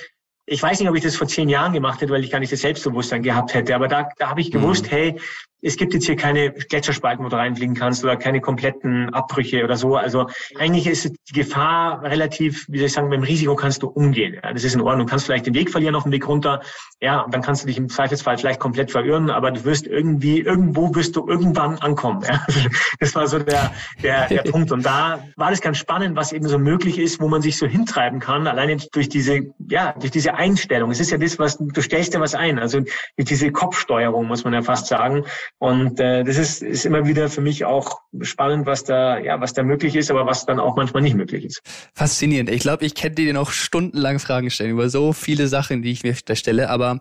[0.47, 2.53] ich weiß nicht, ob ich das vor zehn Jahren gemacht hätte, weil ich gar nicht
[2.53, 3.75] das Selbstbewusstsein gehabt hätte.
[3.75, 4.91] Aber da, da habe ich gewusst, mhm.
[4.91, 5.21] hey,
[5.63, 9.77] es gibt jetzt hier keine Gletscherspalten, wo du reinfliegen kannst oder keine kompletten Abbrüche oder
[9.77, 9.97] so.
[9.97, 10.27] Also
[10.59, 14.35] eigentlich ist die Gefahr relativ, wie soll ich sagen, mit dem Risiko kannst du umgehen.
[14.43, 15.07] Ja, das ist in Ordnung.
[15.07, 16.61] Du kannst vielleicht den Weg verlieren auf dem Weg runter.
[17.01, 20.41] Ja, und dann kannst du dich im Zweifelsfall vielleicht komplett verirren, aber du wirst irgendwie,
[20.41, 22.23] irgendwo wirst du irgendwann ankommen.
[22.23, 22.45] Ja.
[22.99, 24.73] Das war so der, der, der Punkt.
[24.73, 27.67] Und da war das ganz spannend, was eben so möglich ist, wo man sich so
[27.67, 30.91] hintreiben kann, alleine durch diese, ja, durch diese Einstellung.
[30.91, 32.59] Es ist ja das, was, du stellst dir was ein.
[32.59, 35.25] Also durch diese Kopfsteuerung, muss man ja fast sagen.
[35.59, 39.53] Und äh, das ist, ist immer wieder für mich auch spannend, was da, ja, was
[39.53, 41.61] da möglich ist, aber was dann auch manchmal nicht möglich ist.
[41.93, 42.49] Faszinierend.
[42.49, 46.03] Ich glaube, ich könnte dir noch stundenlang Fragen stellen über so viele Sachen, die ich
[46.03, 47.01] mir da stelle, aber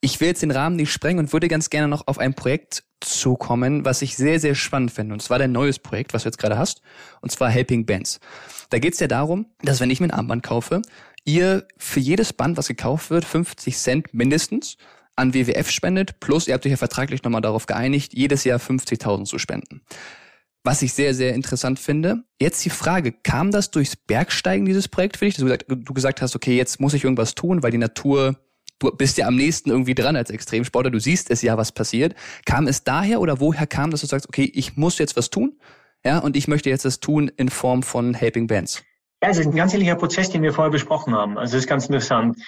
[0.00, 2.82] ich will jetzt den Rahmen nicht sprengen und würde ganz gerne noch auf ein Projekt
[3.00, 5.12] zukommen, was ich sehr, sehr spannend finde.
[5.12, 6.82] Und zwar dein neues Projekt, was du jetzt gerade hast,
[7.20, 8.18] und zwar Helping Bands.
[8.70, 10.82] Da geht es ja darum, dass wenn ich mir ein Armband kaufe,
[11.24, 14.76] ihr für jedes Band, was gekauft wird, 50 Cent mindestens
[15.20, 19.24] an WWF spendet, plus ihr habt euch ja vertraglich nochmal darauf geeinigt, jedes Jahr 50.000
[19.24, 19.82] zu spenden.
[20.64, 22.24] Was ich sehr, sehr interessant finde.
[22.40, 25.36] Jetzt die Frage, kam das durchs Bergsteigen, dieses Projekt für dich?
[25.36, 28.36] Dass du gesagt hast, okay, jetzt muss ich irgendwas tun, weil die Natur,
[28.78, 32.14] du bist ja am nächsten irgendwie dran als Extremsportler, du siehst es ja, was passiert.
[32.44, 35.58] Kam es daher oder woher kam, dass du sagst, okay, ich muss jetzt was tun?
[36.04, 38.82] Ja, und ich möchte jetzt das tun in Form von Helping Bands.
[39.22, 41.36] Ja, es ist ein ganz ähnlicher Prozess, den wir vorher besprochen haben.
[41.36, 42.38] Also es ist ganz interessant.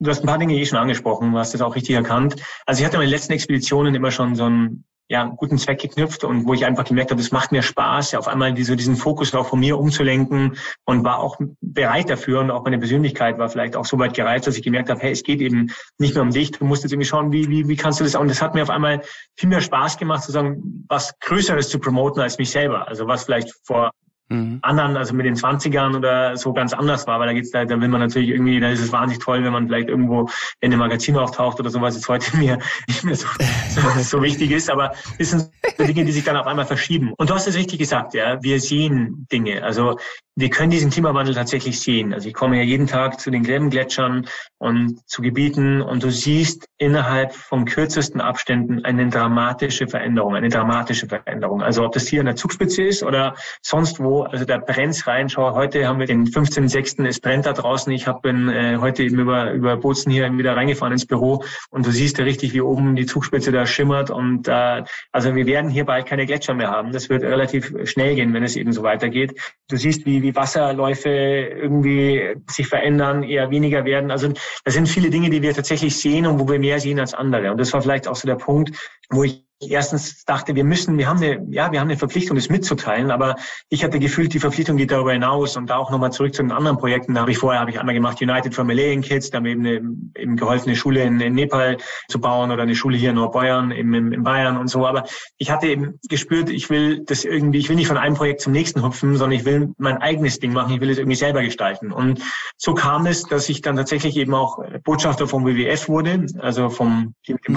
[0.00, 2.36] Du hast ein paar Dinge eh schon angesprochen, du hast das auch richtig erkannt.
[2.66, 6.46] Also ich hatte meine letzten Expeditionen immer schon so einen ja, guten Zweck geknüpft und
[6.46, 9.34] wo ich einfach gemerkt habe, es macht mir Spaß, ja, auf einmal diese, diesen Fokus
[9.34, 13.76] auch von mir umzulenken und war auch bereit dafür und auch meine Persönlichkeit war vielleicht
[13.76, 16.30] auch so weit gereizt, dass ich gemerkt habe, hey, es geht eben nicht mehr um
[16.30, 18.54] dich, du musst jetzt irgendwie schauen, wie, wie, wie kannst du das, und das hat
[18.54, 19.02] mir auf einmal
[19.36, 22.88] viel mehr Spaß gemacht, sozusagen was Größeres zu promoten als mich selber.
[22.88, 23.90] Also was vielleicht vor
[24.28, 24.58] mhm.
[24.62, 27.80] anderen, also mit den 20ern oder so ganz anders war, weil da geht's da, da
[27.80, 30.28] will man natürlich irgendwie, da ist es wahnsinnig toll, wenn man vielleicht irgendwo
[30.60, 33.26] in einem Magazin auftaucht oder sowas, jetzt heute mir nicht mehr so,
[33.70, 37.12] so, so wichtig ist, aber es sind so Dinge, die sich dann auf einmal verschieben.
[37.16, 39.62] Und du hast es richtig gesagt, ja, wir sehen Dinge.
[39.62, 39.98] Also
[40.36, 42.12] wir können diesen Klimawandel tatsächlich sehen.
[42.12, 44.26] Also ich komme ja jeden Tag zu den Gräbengletschern
[44.58, 51.06] und zu Gebieten und du siehst innerhalb von kürzesten Abständen eine dramatische Veränderung, eine dramatische
[51.06, 51.62] Veränderung.
[51.62, 55.28] Also ob das hier an der Zugspitze ist oder sonst wo, also da brennt's rein.
[55.28, 57.92] Schau, heute haben wir den 15.06., es brennt da draußen.
[57.92, 61.92] Ich habe äh, heute eben über, über Bozen hier wieder reingefahren ins Büro und du
[61.92, 65.84] siehst ja richtig, wie oben die Zugspitze da schimmert und äh, also wir werden hier
[65.84, 66.90] bald keine Gletscher mehr haben.
[66.90, 69.38] Das wird relativ schnell gehen, wenn es eben so weitergeht.
[69.68, 74.10] Du siehst, wie wie Wasserläufe irgendwie sich verändern, eher weniger werden.
[74.10, 74.32] Also
[74.64, 77.50] das sind viele Dinge, die wir tatsächlich sehen und wo wir mehr sehen als andere.
[77.50, 78.74] Und das war vielleicht auch so der Punkt,
[79.10, 82.48] wo ich erstens dachte, wir müssen, wir haben eine, ja, wir haben eine Verpflichtung, das
[82.48, 83.36] mitzuteilen, aber
[83.68, 86.52] ich hatte gefühlt, die Verpflichtung geht darüber hinaus und da auch nochmal zurück zu den
[86.52, 87.14] anderen Projekten.
[87.14, 89.52] Da habe ich vorher, habe ich einmal gemacht United for Malayan Kids, da haben wir
[89.52, 89.80] eben, eine,
[90.16, 93.70] eben geholfen, eine Schule in, in, Nepal zu bauen oder eine Schule hier in Nordbayern,
[93.70, 94.86] eben in, Bayern und so.
[94.86, 95.04] Aber
[95.38, 98.52] ich hatte eben gespürt, ich will das irgendwie, ich will nicht von einem Projekt zum
[98.52, 101.92] nächsten hüpfen, sondern ich will mein eigenes Ding machen, ich will es irgendwie selber gestalten.
[101.92, 102.20] Und
[102.56, 107.14] so kam es, dass ich dann tatsächlich eben auch Botschafter vom WWF wurde, also vom,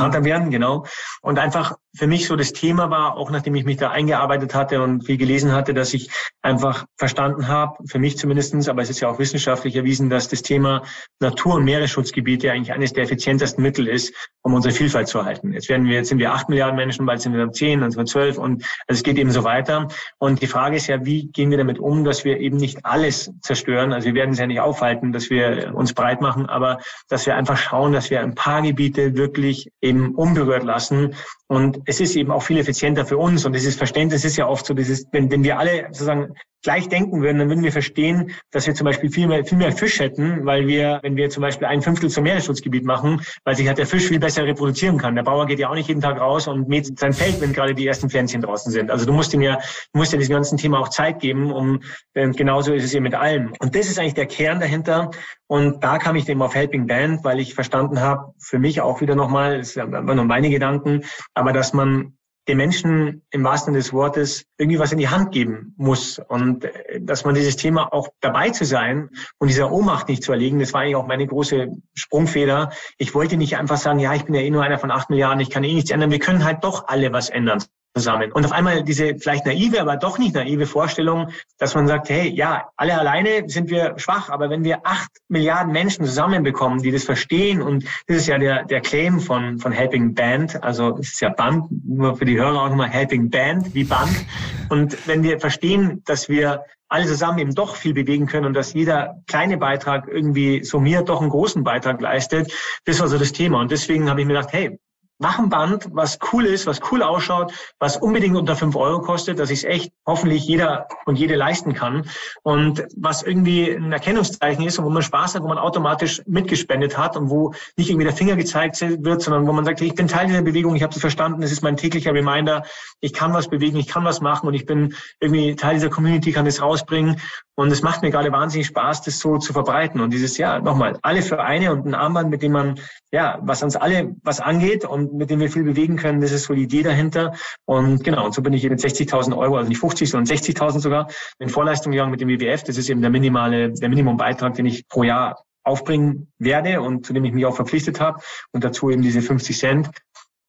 [0.08, 0.86] Panther werden, genau.
[1.22, 4.82] Und einfach für mich so das Thema war, auch nachdem ich mich da eingearbeitet hatte
[4.82, 6.10] und viel gelesen hatte, dass ich
[6.42, 10.44] einfach verstanden habe, für mich zumindestens, aber es ist ja auch wissenschaftlich erwiesen, dass das
[10.44, 10.84] Thema
[11.20, 15.54] Natur- und Meeresschutzgebiete eigentlich eines der effizientesten Mittel ist, um unsere Vielfalt zu erhalten.
[15.54, 18.00] Jetzt werden wir, jetzt sind wir acht Milliarden Menschen, bald sind wir zehn, dann sind
[18.00, 19.88] wir zwölf und also es geht eben so weiter.
[20.20, 23.32] Und die Frage ist ja, wie gehen wir damit um, dass wir eben nicht alles
[23.42, 23.92] zerstören?
[23.92, 26.80] Also wir werden es ja nicht aufhalten, dass wir uns breit machen, aber
[27.10, 31.16] dass wir einfach schauen, dass wir ein paar Gebiete wirklich eben unberührt lassen.
[31.50, 33.46] Und es ist eben auch viel effizienter für uns.
[33.46, 37.22] Und dieses Verständnis ist ja oft so, dieses, wenn, wenn wir alle sozusagen gleich denken
[37.22, 40.46] würden, dann würden wir verstehen, dass wir zum Beispiel viel mehr, viel mehr Fisch hätten,
[40.46, 43.88] weil wir, wenn wir zum Beispiel ein Fünftel zum Meeresschutzgebiet machen, weil sich halt der
[43.88, 45.16] Fisch viel besser reproduzieren kann.
[45.16, 47.74] Der Bauer geht ja auch nicht jeden Tag raus und mäht sein Feld, wenn gerade
[47.74, 48.92] die ersten Pflänzchen draußen sind.
[48.92, 49.56] Also du musst ihm ja,
[49.94, 51.82] du musst ja diesem ganzen Thema auch Zeit geben, um,
[52.14, 53.54] äh, genauso ist es eben mit allem.
[53.60, 55.12] Und das ist eigentlich der Kern dahinter.
[55.48, 59.00] Und da kam ich eben auf Helping Band, weil ich verstanden habe, für mich auch
[59.00, 62.17] wieder nochmal, das sind nur meine Gedanken, aber dass man
[62.48, 66.66] den Menschen im wahrsten Sinne des Wortes irgendwie was in die Hand geben muss und
[66.66, 70.60] äh, dass man dieses Thema auch dabei zu sein und dieser Ohnmacht nicht zu erlegen,
[70.60, 72.72] das war eigentlich auch meine große Sprungfeder.
[72.98, 75.40] Ich wollte nicht einfach sagen, ja, ich bin ja eh nur einer von acht Milliarden,
[75.42, 76.12] ich kann eh nichts ändern.
[76.12, 77.64] Wir können halt doch alle was ändern
[77.96, 78.32] zusammen.
[78.32, 82.30] Und auf einmal diese vielleicht naive, aber doch nicht naive Vorstellung, dass man sagt, hey,
[82.30, 87.04] ja, alle alleine sind wir schwach, aber wenn wir acht Milliarden Menschen zusammenbekommen, die das
[87.04, 91.22] verstehen, und das ist ja der, der Claim von, von Helping Band, also es ist
[91.22, 94.26] ja Band, nur für die Hörer auch nochmal Helping Band, wie Band.
[94.70, 98.74] Und wenn wir verstehen, dass wir alle zusammen eben doch viel bewegen können und dass
[98.74, 102.54] jeder kleine Beitrag irgendwie summiert doch einen großen Beitrag leistet,
[102.86, 103.60] das war so das Thema.
[103.60, 104.80] Und deswegen habe ich mir gedacht, hey,
[105.20, 109.40] mach ein Band, was cool ist, was cool ausschaut, was unbedingt unter fünf Euro kostet,
[109.40, 112.10] dass ich es echt hoffentlich jeder und jede leisten kann
[112.44, 116.98] und was irgendwie ein Erkennungszeichen ist und wo man Spaß hat, wo man automatisch mitgespendet
[116.98, 120.08] hat und wo nicht irgendwie der Finger gezeigt wird, sondern wo man sagt, ich bin
[120.08, 122.64] Teil dieser Bewegung, ich habe es verstanden, es ist mein täglicher Reminder,
[123.00, 126.32] ich kann was bewegen, ich kann was machen und ich bin irgendwie Teil dieser Community,
[126.32, 127.20] kann das rausbringen
[127.56, 131.00] und es macht mir gerade wahnsinnig Spaß, das so zu verbreiten und dieses, ja, nochmal,
[131.02, 132.80] alle für eine und ein Armband, mit dem man,
[133.12, 136.20] ja, was uns alle was angeht und mit dem wir viel bewegen können.
[136.20, 137.34] Das ist so die Idee dahinter.
[137.66, 141.10] Und genau, und so bin ich mit 60.000 Euro, also nicht 50, sondern 60.000 sogar,
[141.40, 142.64] in Vorleistung gegangen mit dem WWF.
[142.64, 147.14] Das ist eben der minimale, der Minimumbeitrag, den ich pro Jahr aufbringen werde und zu
[147.14, 148.22] dem ich mich auch verpflichtet habe.
[148.52, 149.90] Und dazu eben diese 50 Cent.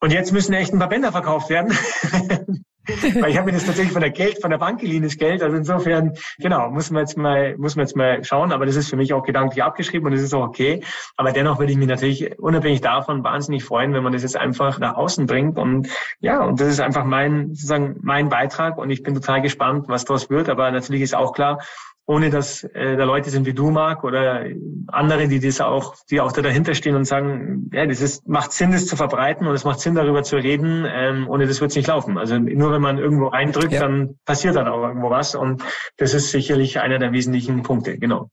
[0.01, 1.77] Und jetzt müssen echt ein paar Bänder verkauft werden.
[2.89, 5.43] Weil ich habe mir das tatsächlich von der Geld, von der Bank geliehen, das Geld.
[5.43, 8.53] Also insofern, genau, muss man jetzt mal, muss man jetzt mal schauen.
[8.53, 10.83] Aber das ist für mich auch gedanklich abgeschrieben und das ist auch okay.
[11.17, 14.79] Aber dennoch würde ich mich natürlich unabhängig davon wahnsinnig freuen, wenn man das jetzt einfach
[14.79, 15.59] nach außen bringt.
[15.59, 15.89] Und
[16.21, 18.79] ja, und das ist einfach mein, sozusagen mein Beitrag.
[18.79, 20.49] Und ich bin total gespannt, was daraus wird.
[20.49, 21.61] Aber natürlich ist auch klar,
[22.09, 24.47] ohne dass äh, da Leute sind wie du, Marc, oder
[24.87, 28.53] andere, die das auch, die auch da dahinter stehen und sagen, ja, das ist, macht
[28.53, 30.87] Sinn, das zu verbreiten und es macht Sinn, darüber zu reden.
[30.89, 32.17] Ähm, ohne das wird es nicht laufen.
[32.17, 33.81] Also nur wenn man irgendwo reindrückt, ja.
[33.81, 35.35] dann passiert dann auch irgendwo was.
[35.35, 35.63] Und
[35.99, 38.31] das ist sicherlich einer der wesentlichen Punkte, genau.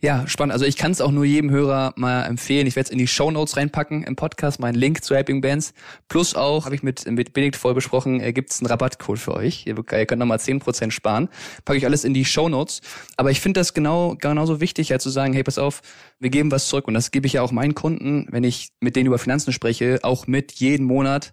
[0.00, 0.54] Ja, spannend.
[0.54, 2.66] Also ich kann es auch nur jedem Hörer mal empfehlen.
[2.66, 5.74] Ich werde es in die Show Notes reinpacken im Podcast, meinen Link zu Helping Bands.
[6.08, 9.34] Plus auch, habe ich mit, mit Benedikt voll besprochen, äh, gibt es einen Rabattcode für
[9.34, 9.66] euch.
[9.66, 11.28] Ihr, ihr könnt nochmal zehn Prozent sparen.
[11.66, 12.80] Packe ich alles in die Show Notes.
[13.18, 15.82] Aber ich finde das genau genauso wichtig, ja zu sagen, hey, pass auf,
[16.20, 16.86] wir geben was zurück.
[16.86, 19.98] Und das gebe ich ja auch meinen Kunden, wenn ich mit denen über Finanzen spreche,
[20.02, 21.32] auch mit jeden Monat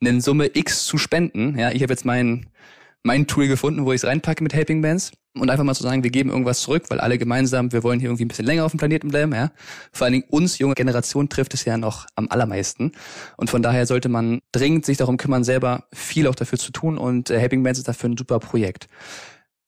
[0.00, 1.58] eine Summe X zu spenden.
[1.58, 2.46] Ja, ich habe jetzt mein
[3.02, 6.02] mein Tool gefunden, wo ich es reinpacke mit Helping Bands und einfach mal zu sagen,
[6.02, 8.72] wir geben irgendwas zurück, weil alle gemeinsam, wir wollen hier irgendwie ein bisschen länger auf
[8.72, 9.52] dem Planeten bleiben, ja.
[9.92, 12.92] Vor allen Dingen uns, junge Generation, trifft es ja noch am allermeisten.
[13.36, 16.98] Und von daher sollte man dringend sich darum kümmern, selber viel auch dafür zu tun
[16.98, 18.88] und äh, Helping Bands ist dafür ein super Projekt.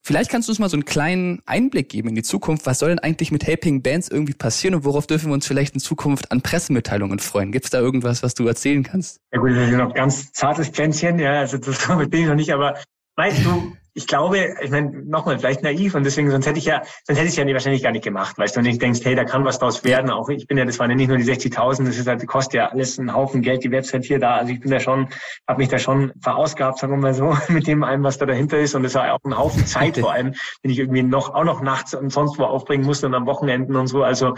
[0.02, 2.66] Vielleicht kannst du uns mal so einen kleinen Einblick geben in die Zukunft.
[2.66, 5.74] Was soll denn eigentlich mit Helping Bands irgendwie passieren und worauf dürfen wir uns vielleicht
[5.74, 7.52] in Zukunft an Pressemitteilungen freuen?
[7.52, 9.20] Gibt es da irgendwas, was du erzählen kannst?
[9.32, 12.52] Ja gut, das ist noch ganz zartes Pflänzchen, ja, also das bin ich noch nicht,
[12.52, 12.78] aber
[13.16, 16.82] weißt du, ich glaube, ich meine, nochmal, vielleicht naiv und deswegen, sonst hätte ich ja,
[17.02, 19.16] sonst hätte ich es ja wahrscheinlich gar nicht gemacht, weißt du, und ich denkst, hey,
[19.16, 20.08] da kann was draus werden.
[20.08, 22.54] Auch ich bin ja, das waren ja nicht nur die 60.000, das ist halt, kostet
[22.54, 24.36] ja alles einen Haufen Geld, die Website hier da.
[24.36, 25.08] Also ich bin da schon,
[25.48, 28.60] habe mich da schon verausgabt, sagen wir mal so, mit dem einem, was da dahinter
[28.60, 28.76] ist.
[28.76, 30.32] Und das war auch ein Haufen Zeit vor allem,
[30.62, 33.74] den ich irgendwie noch, auch noch nachts und sonst wo aufbringen musste und am Wochenenden
[33.74, 34.04] und so.
[34.04, 34.34] Also,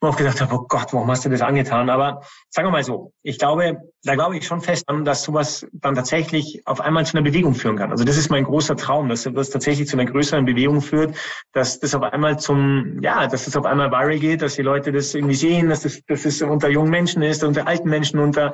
[0.00, 1.90] wo ich auch gedacht habe, oh Gott, warum hast du das angetan?
[1.90, 5.66] Aber sagen wir mal so, ich glaube, da glaube ich schon fest an, dass sowas
[5.72, 7.90] dann tatsächlich auf einmal zu einer Bewegung führen kann.
[7.90, 11.16] Also das ist mein großer Traum, dass das tatsächlich zu einer größeren Bewegung führt,
[11.52, 14.92] dass das auf einmal zum, ja, dass das auf einmal viral geht, dass die Leute
[14.92, 18.52] das irgendwie sehen, dass das, dass das unter jungen Menschen ist, unter alten Menschen, unter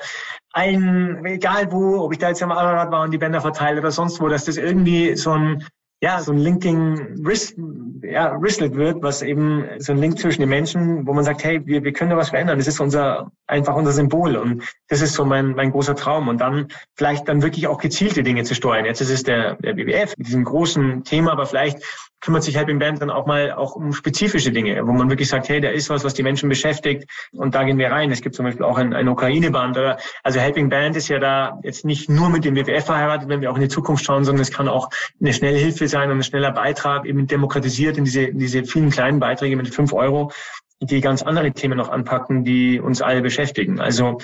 [0.52, 3.90] allen, egal wo, ob ich da jetzt am Allrad war und die Bänder verteile oder
[3.90, 5.66] sonst wo, dass das irgendwie so ein
[6.00, 7.56] ja, so ein Linking Wrist,
[8.02, 11.64] ja, Wristlet wird, was eben so ein Link zwischen den Menschen, wo man sagt, hey,
[11.64, 12.58] wir, wir können da was verändern.
[12.58, 14.36] Das ist unser, einfach unser Symbol.
[14.36, 16.28] Und das ist so mein, mein großer Traum.
[16.28, 18.84] Und dann vielleicht dann wirklich auch gezielte Dinge zu steuern.
[18.84, 21.82] Jetzt ist es der, der BWF mit diesem großen Thema, aber vielleicht
[22.20, 25.48] kümmert sich Helping Band dann auch mal auch um spezifische Dinge, wo man wirklich sagt,
[25.48, 28.10] hey, da ist was, was die Menschen beschäftigt und da gehen wir rein.
[28.10, 29.76] Es gibt zum Beispiel auch ein, ein Ukraine-Band.
[29.76, 33.42] Oder, also Helping Band ist ja da jetzt nicht nur mit dem WWF verheiratet, wenn
[33.42, 34.88] wir auch in die Zukunft schauen, sondern es kann auch
[35.20, 39.20] eine schnelle Sein und ein schneller Beitrag, eben demokratisiert in diese, in diese vielen kleinen
[39.20, 40.32] Beiträge mit fünf Euro,
[40.80, 43.80] die ganz andere Themen noch anpacken, die uns alle beschäftigen.
[43.80, 44.18] Also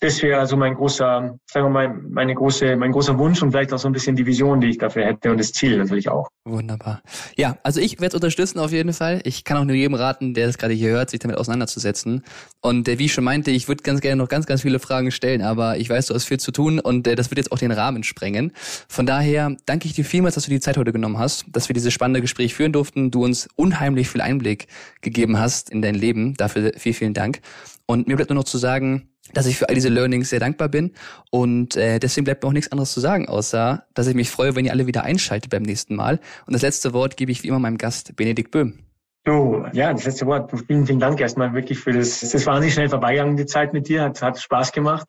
[0.00, 3.72] das wäre also mein großer, sagen wir mal, meine große, mein großer Wunsch und vielleicht
[3.74, 6.28] auch so ein bisschen die Vision, die ich dafür hätte und das Ziel natürlich auch.
[6.46, 7.02] Wunderbar.
[7.36, 9.20] Ja, also ich werde es unterstützen auf jeden Fall.
[9.24, 12.24] Ich kann auch nur jedem raten, der es gerade hier hört, sich damit auseinanderzusetzen.
[12.62, 15.10] Und äh, wie ich schon meinte, ich würde ganz gerne noch ganz, ganz viele Fragen
[15.10, 17.58] stellen, aber ich weiß, du hast viel zu tun und äh, das wird jetzt auch
[17.58, 18.52] den Rahmen sprengen.
[18.88, 21.74] Von daher danke ich dir vielmals, dass du die Zeit heute genommen hast, dass wir
[21.74, 24.66] dieses spannende Gespräch führen durften, du uns unheimlich viel Einblick
[25.02, 26.34] gegeben hast in dein Leben.
[26.38, 27.40] Dafür vielen, vielen Dank.
[27.84, 30.68] Und mir bleibt nur noch zu sagen, dass ich für all diese Learnings sehr dankbar
[30.68, 30.92] bin.
[31.30, 34.56] Und äh, deswegen bleibt mir auch nichts anderes zu sagen, außer dass ich mich freue,
[34.56, 36.20] wenn ihr alle wieder einschaltet beim nächsten Mal.
[36.46, 38.78] Und das letzte Wort gebe ich wie immer meinem Gast Benedikt Böhm.
[39.26, 40.50] So, ja, das letzte Wort.
[40.66, 42.22] Vielen, vielen Dank erstmal wirklich für das.
[42.22, 44.02] Es ist wahnsinnig schnell vorbeigegangen, die Zeit mit dir.
[44.02, 45.06] Hat, hat Spaß gemacht.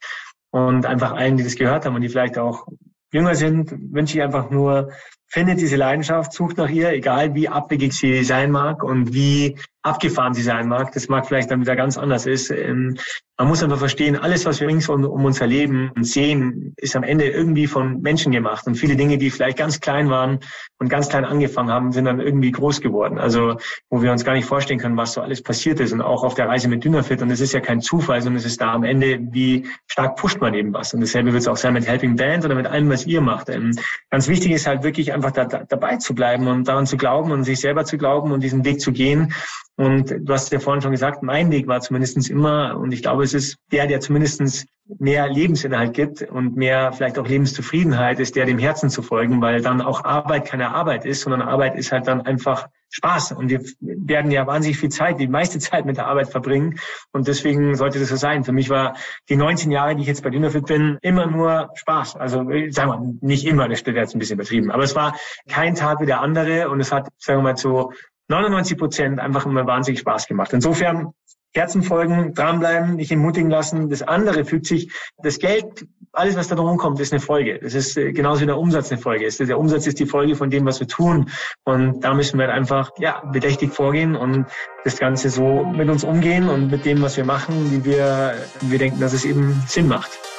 [0.51, 2.67] Und einfach allen, die das gehört haben und die vielleicht auch
[3.13, 4.91] jünger sind, wünsche ich einfach nur
[5.31, 10.33] findet diese Leidenschaft, sucht nach ihr, egal wie abwegig sie sein mag und wie abgefahren
[10.33, 10.91] sie sein mag.
[10.93, 12.51] Das mag vielleicht dann wieder ganz anders ist.
[12.51, 12.97] Ähm,
[13.41, 16.95] man muss einfach verstehen, alles, was wir rings um, um uns erleben und sehen, ist
[16.95, 18.67] am Ende irgendwie von Menschen gemacht.
[18.67, 20.39] Und viele Dinge, die vielleicht ganz klein waren
[20.77, 23.17] und ganz klein angefangen haben, sind dann irgendwie groß geworden.
[23.17, 23.57] Also,
[23.89, 25.91] wo wir uns gar nicht vorstellen können, was so alles passiert ist.
[25.91, 27.23] Und auch auf der Reise mit Dünnerfit.
[27.23, 30.39] Und es ist ja kein Zufall, sondern es ist da am Ende, wie stark pusht
[30.39, 30.93] man eben was.
[30.93, 33.49] Und dasselbe wird es auch sein mit Helping Band oder mit allem, was ihr macht.
[33.49, 33.71] Ähm,
[34.11, 37.31] ganz wichtig ist halt wirklich einfach da, da, dabei zu bleiben und daran zu glauben
[37.31, 39.33] und sich selber zu glauben und diesen Weg zu gehen.
[39.77, 43.23] Und du hast ja vorhin schon gesagt, mein Weg war zumindest immer, und ich glaube,
[43.23, 44.67] es ist der, der zumindest
[44.99, 49.61] mehr Lebensinhalt gibt und mehr vielleicht auch Lebenszufriedenheit, ist der dem Herzen zu folgen, weil
[49.61, 53.31] dann auch Arbeit keine Arbeit ist, sondern Arbeit ist halt dann einfach Spaß.
[53.31, 56.77] Und wir werden ja wahnsinnig viel Zeit, die meiste Zeit mit der Arbeit verbringen.
[57.13, 58.43] Und deswegen sollte das so sein.
[58.43, 58.95] Für mich war
[59.29, 62.17] die 19 Jahre, die ich jetzt bei Dynafit bin, immer nur Spaß.
[62.17, 64.71] Also sagen wir nicht immer, das steht jetzt ein bisschen übertrieben.
[64.71, 65.15] Aber es war
[65.47, 67.93] kein Tag wie der andere und es hat, sagen wir mal, zu
[68.31, 70.53] 99 Prozent einfach immer wahnsinnig Spaß gemacht.
[70.53, 71.13] Insofern
[71.53, 73.89] Herzen folgen, dranbleiben, nicht entmutigen lassen.
[73.89, 77.59] Das andere fügt sich, das Geld, alles, was da drum kommt, ist eine Folge.
[77.59, 79.39] Das ist äh, genauso wie der Umsatz eine Folge ist.
[79.39, 81.29] Der Umsatz ist die Folge von dem, was wir tun.
[81.63, 84.45] Und da müssen wir halt einfach, ja, bedächtig vorgehen und
[84.83, 88.71] das Ganze so mit uns umgehen und mit dem, was wir machen, wie wir, wie
[88.71, 90.30] wir denken, dass es eben Sinn macht.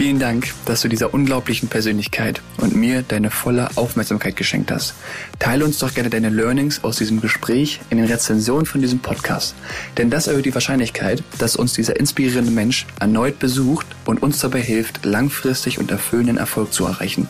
[0.00, 4.94] Vielen Dank, dass du dieser unglaublichen Persönlichkeit und mir deine volle Aufmerksamkeit geschenkt hast.
[5.38, 9.54] Teile uns doch gerne deine Learnings aus diesem Gespräch in den Rezensionen von diesem Podcast.
[9.98, 14.62] Denn das erhöht die Wahrscheinlichkeit, dass uns dieser inspirierende Mensch erneut besucht und uns dabei
[14.62, 17.28] hilft, langfristig und erfüllenden Erfolg zu erreichen.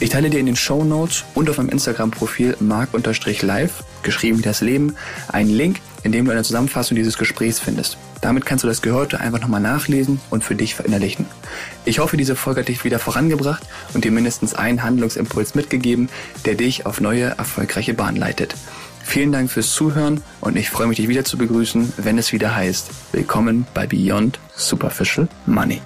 [0.00, 4.62] Ich teile dir in den Show Notes und auf meinem Instagram-Profil mark-live, geschrieben wie das
[4.62, 4.96] Leben,
[5.28, 7.98] einen Link, in dem du eine Zusammenfassung dieses Gesprächs findest.
[8.20, 11.26] Damit kannst du das Gehörte einfach nochmal nachlesen und für dich verinnerlichen.
[11.84, 13.62] Ich hoffe, diese Folge hat dich wieder vorangebracht
[13.94, 16.08] und dir mindestens einen Handlungsimpuls mitgegeben,
[16.44, 18.54] der dich auf neue, erfolgreiche Bahn leitet.
[19.02, 22.54] Vielen Dank fürs Zuhören und ich freue mich, dich wieder zu begrüßen, wenn es wieder
[22.54, 25.80] heißt, willkommen bei Beyond Superficial Money.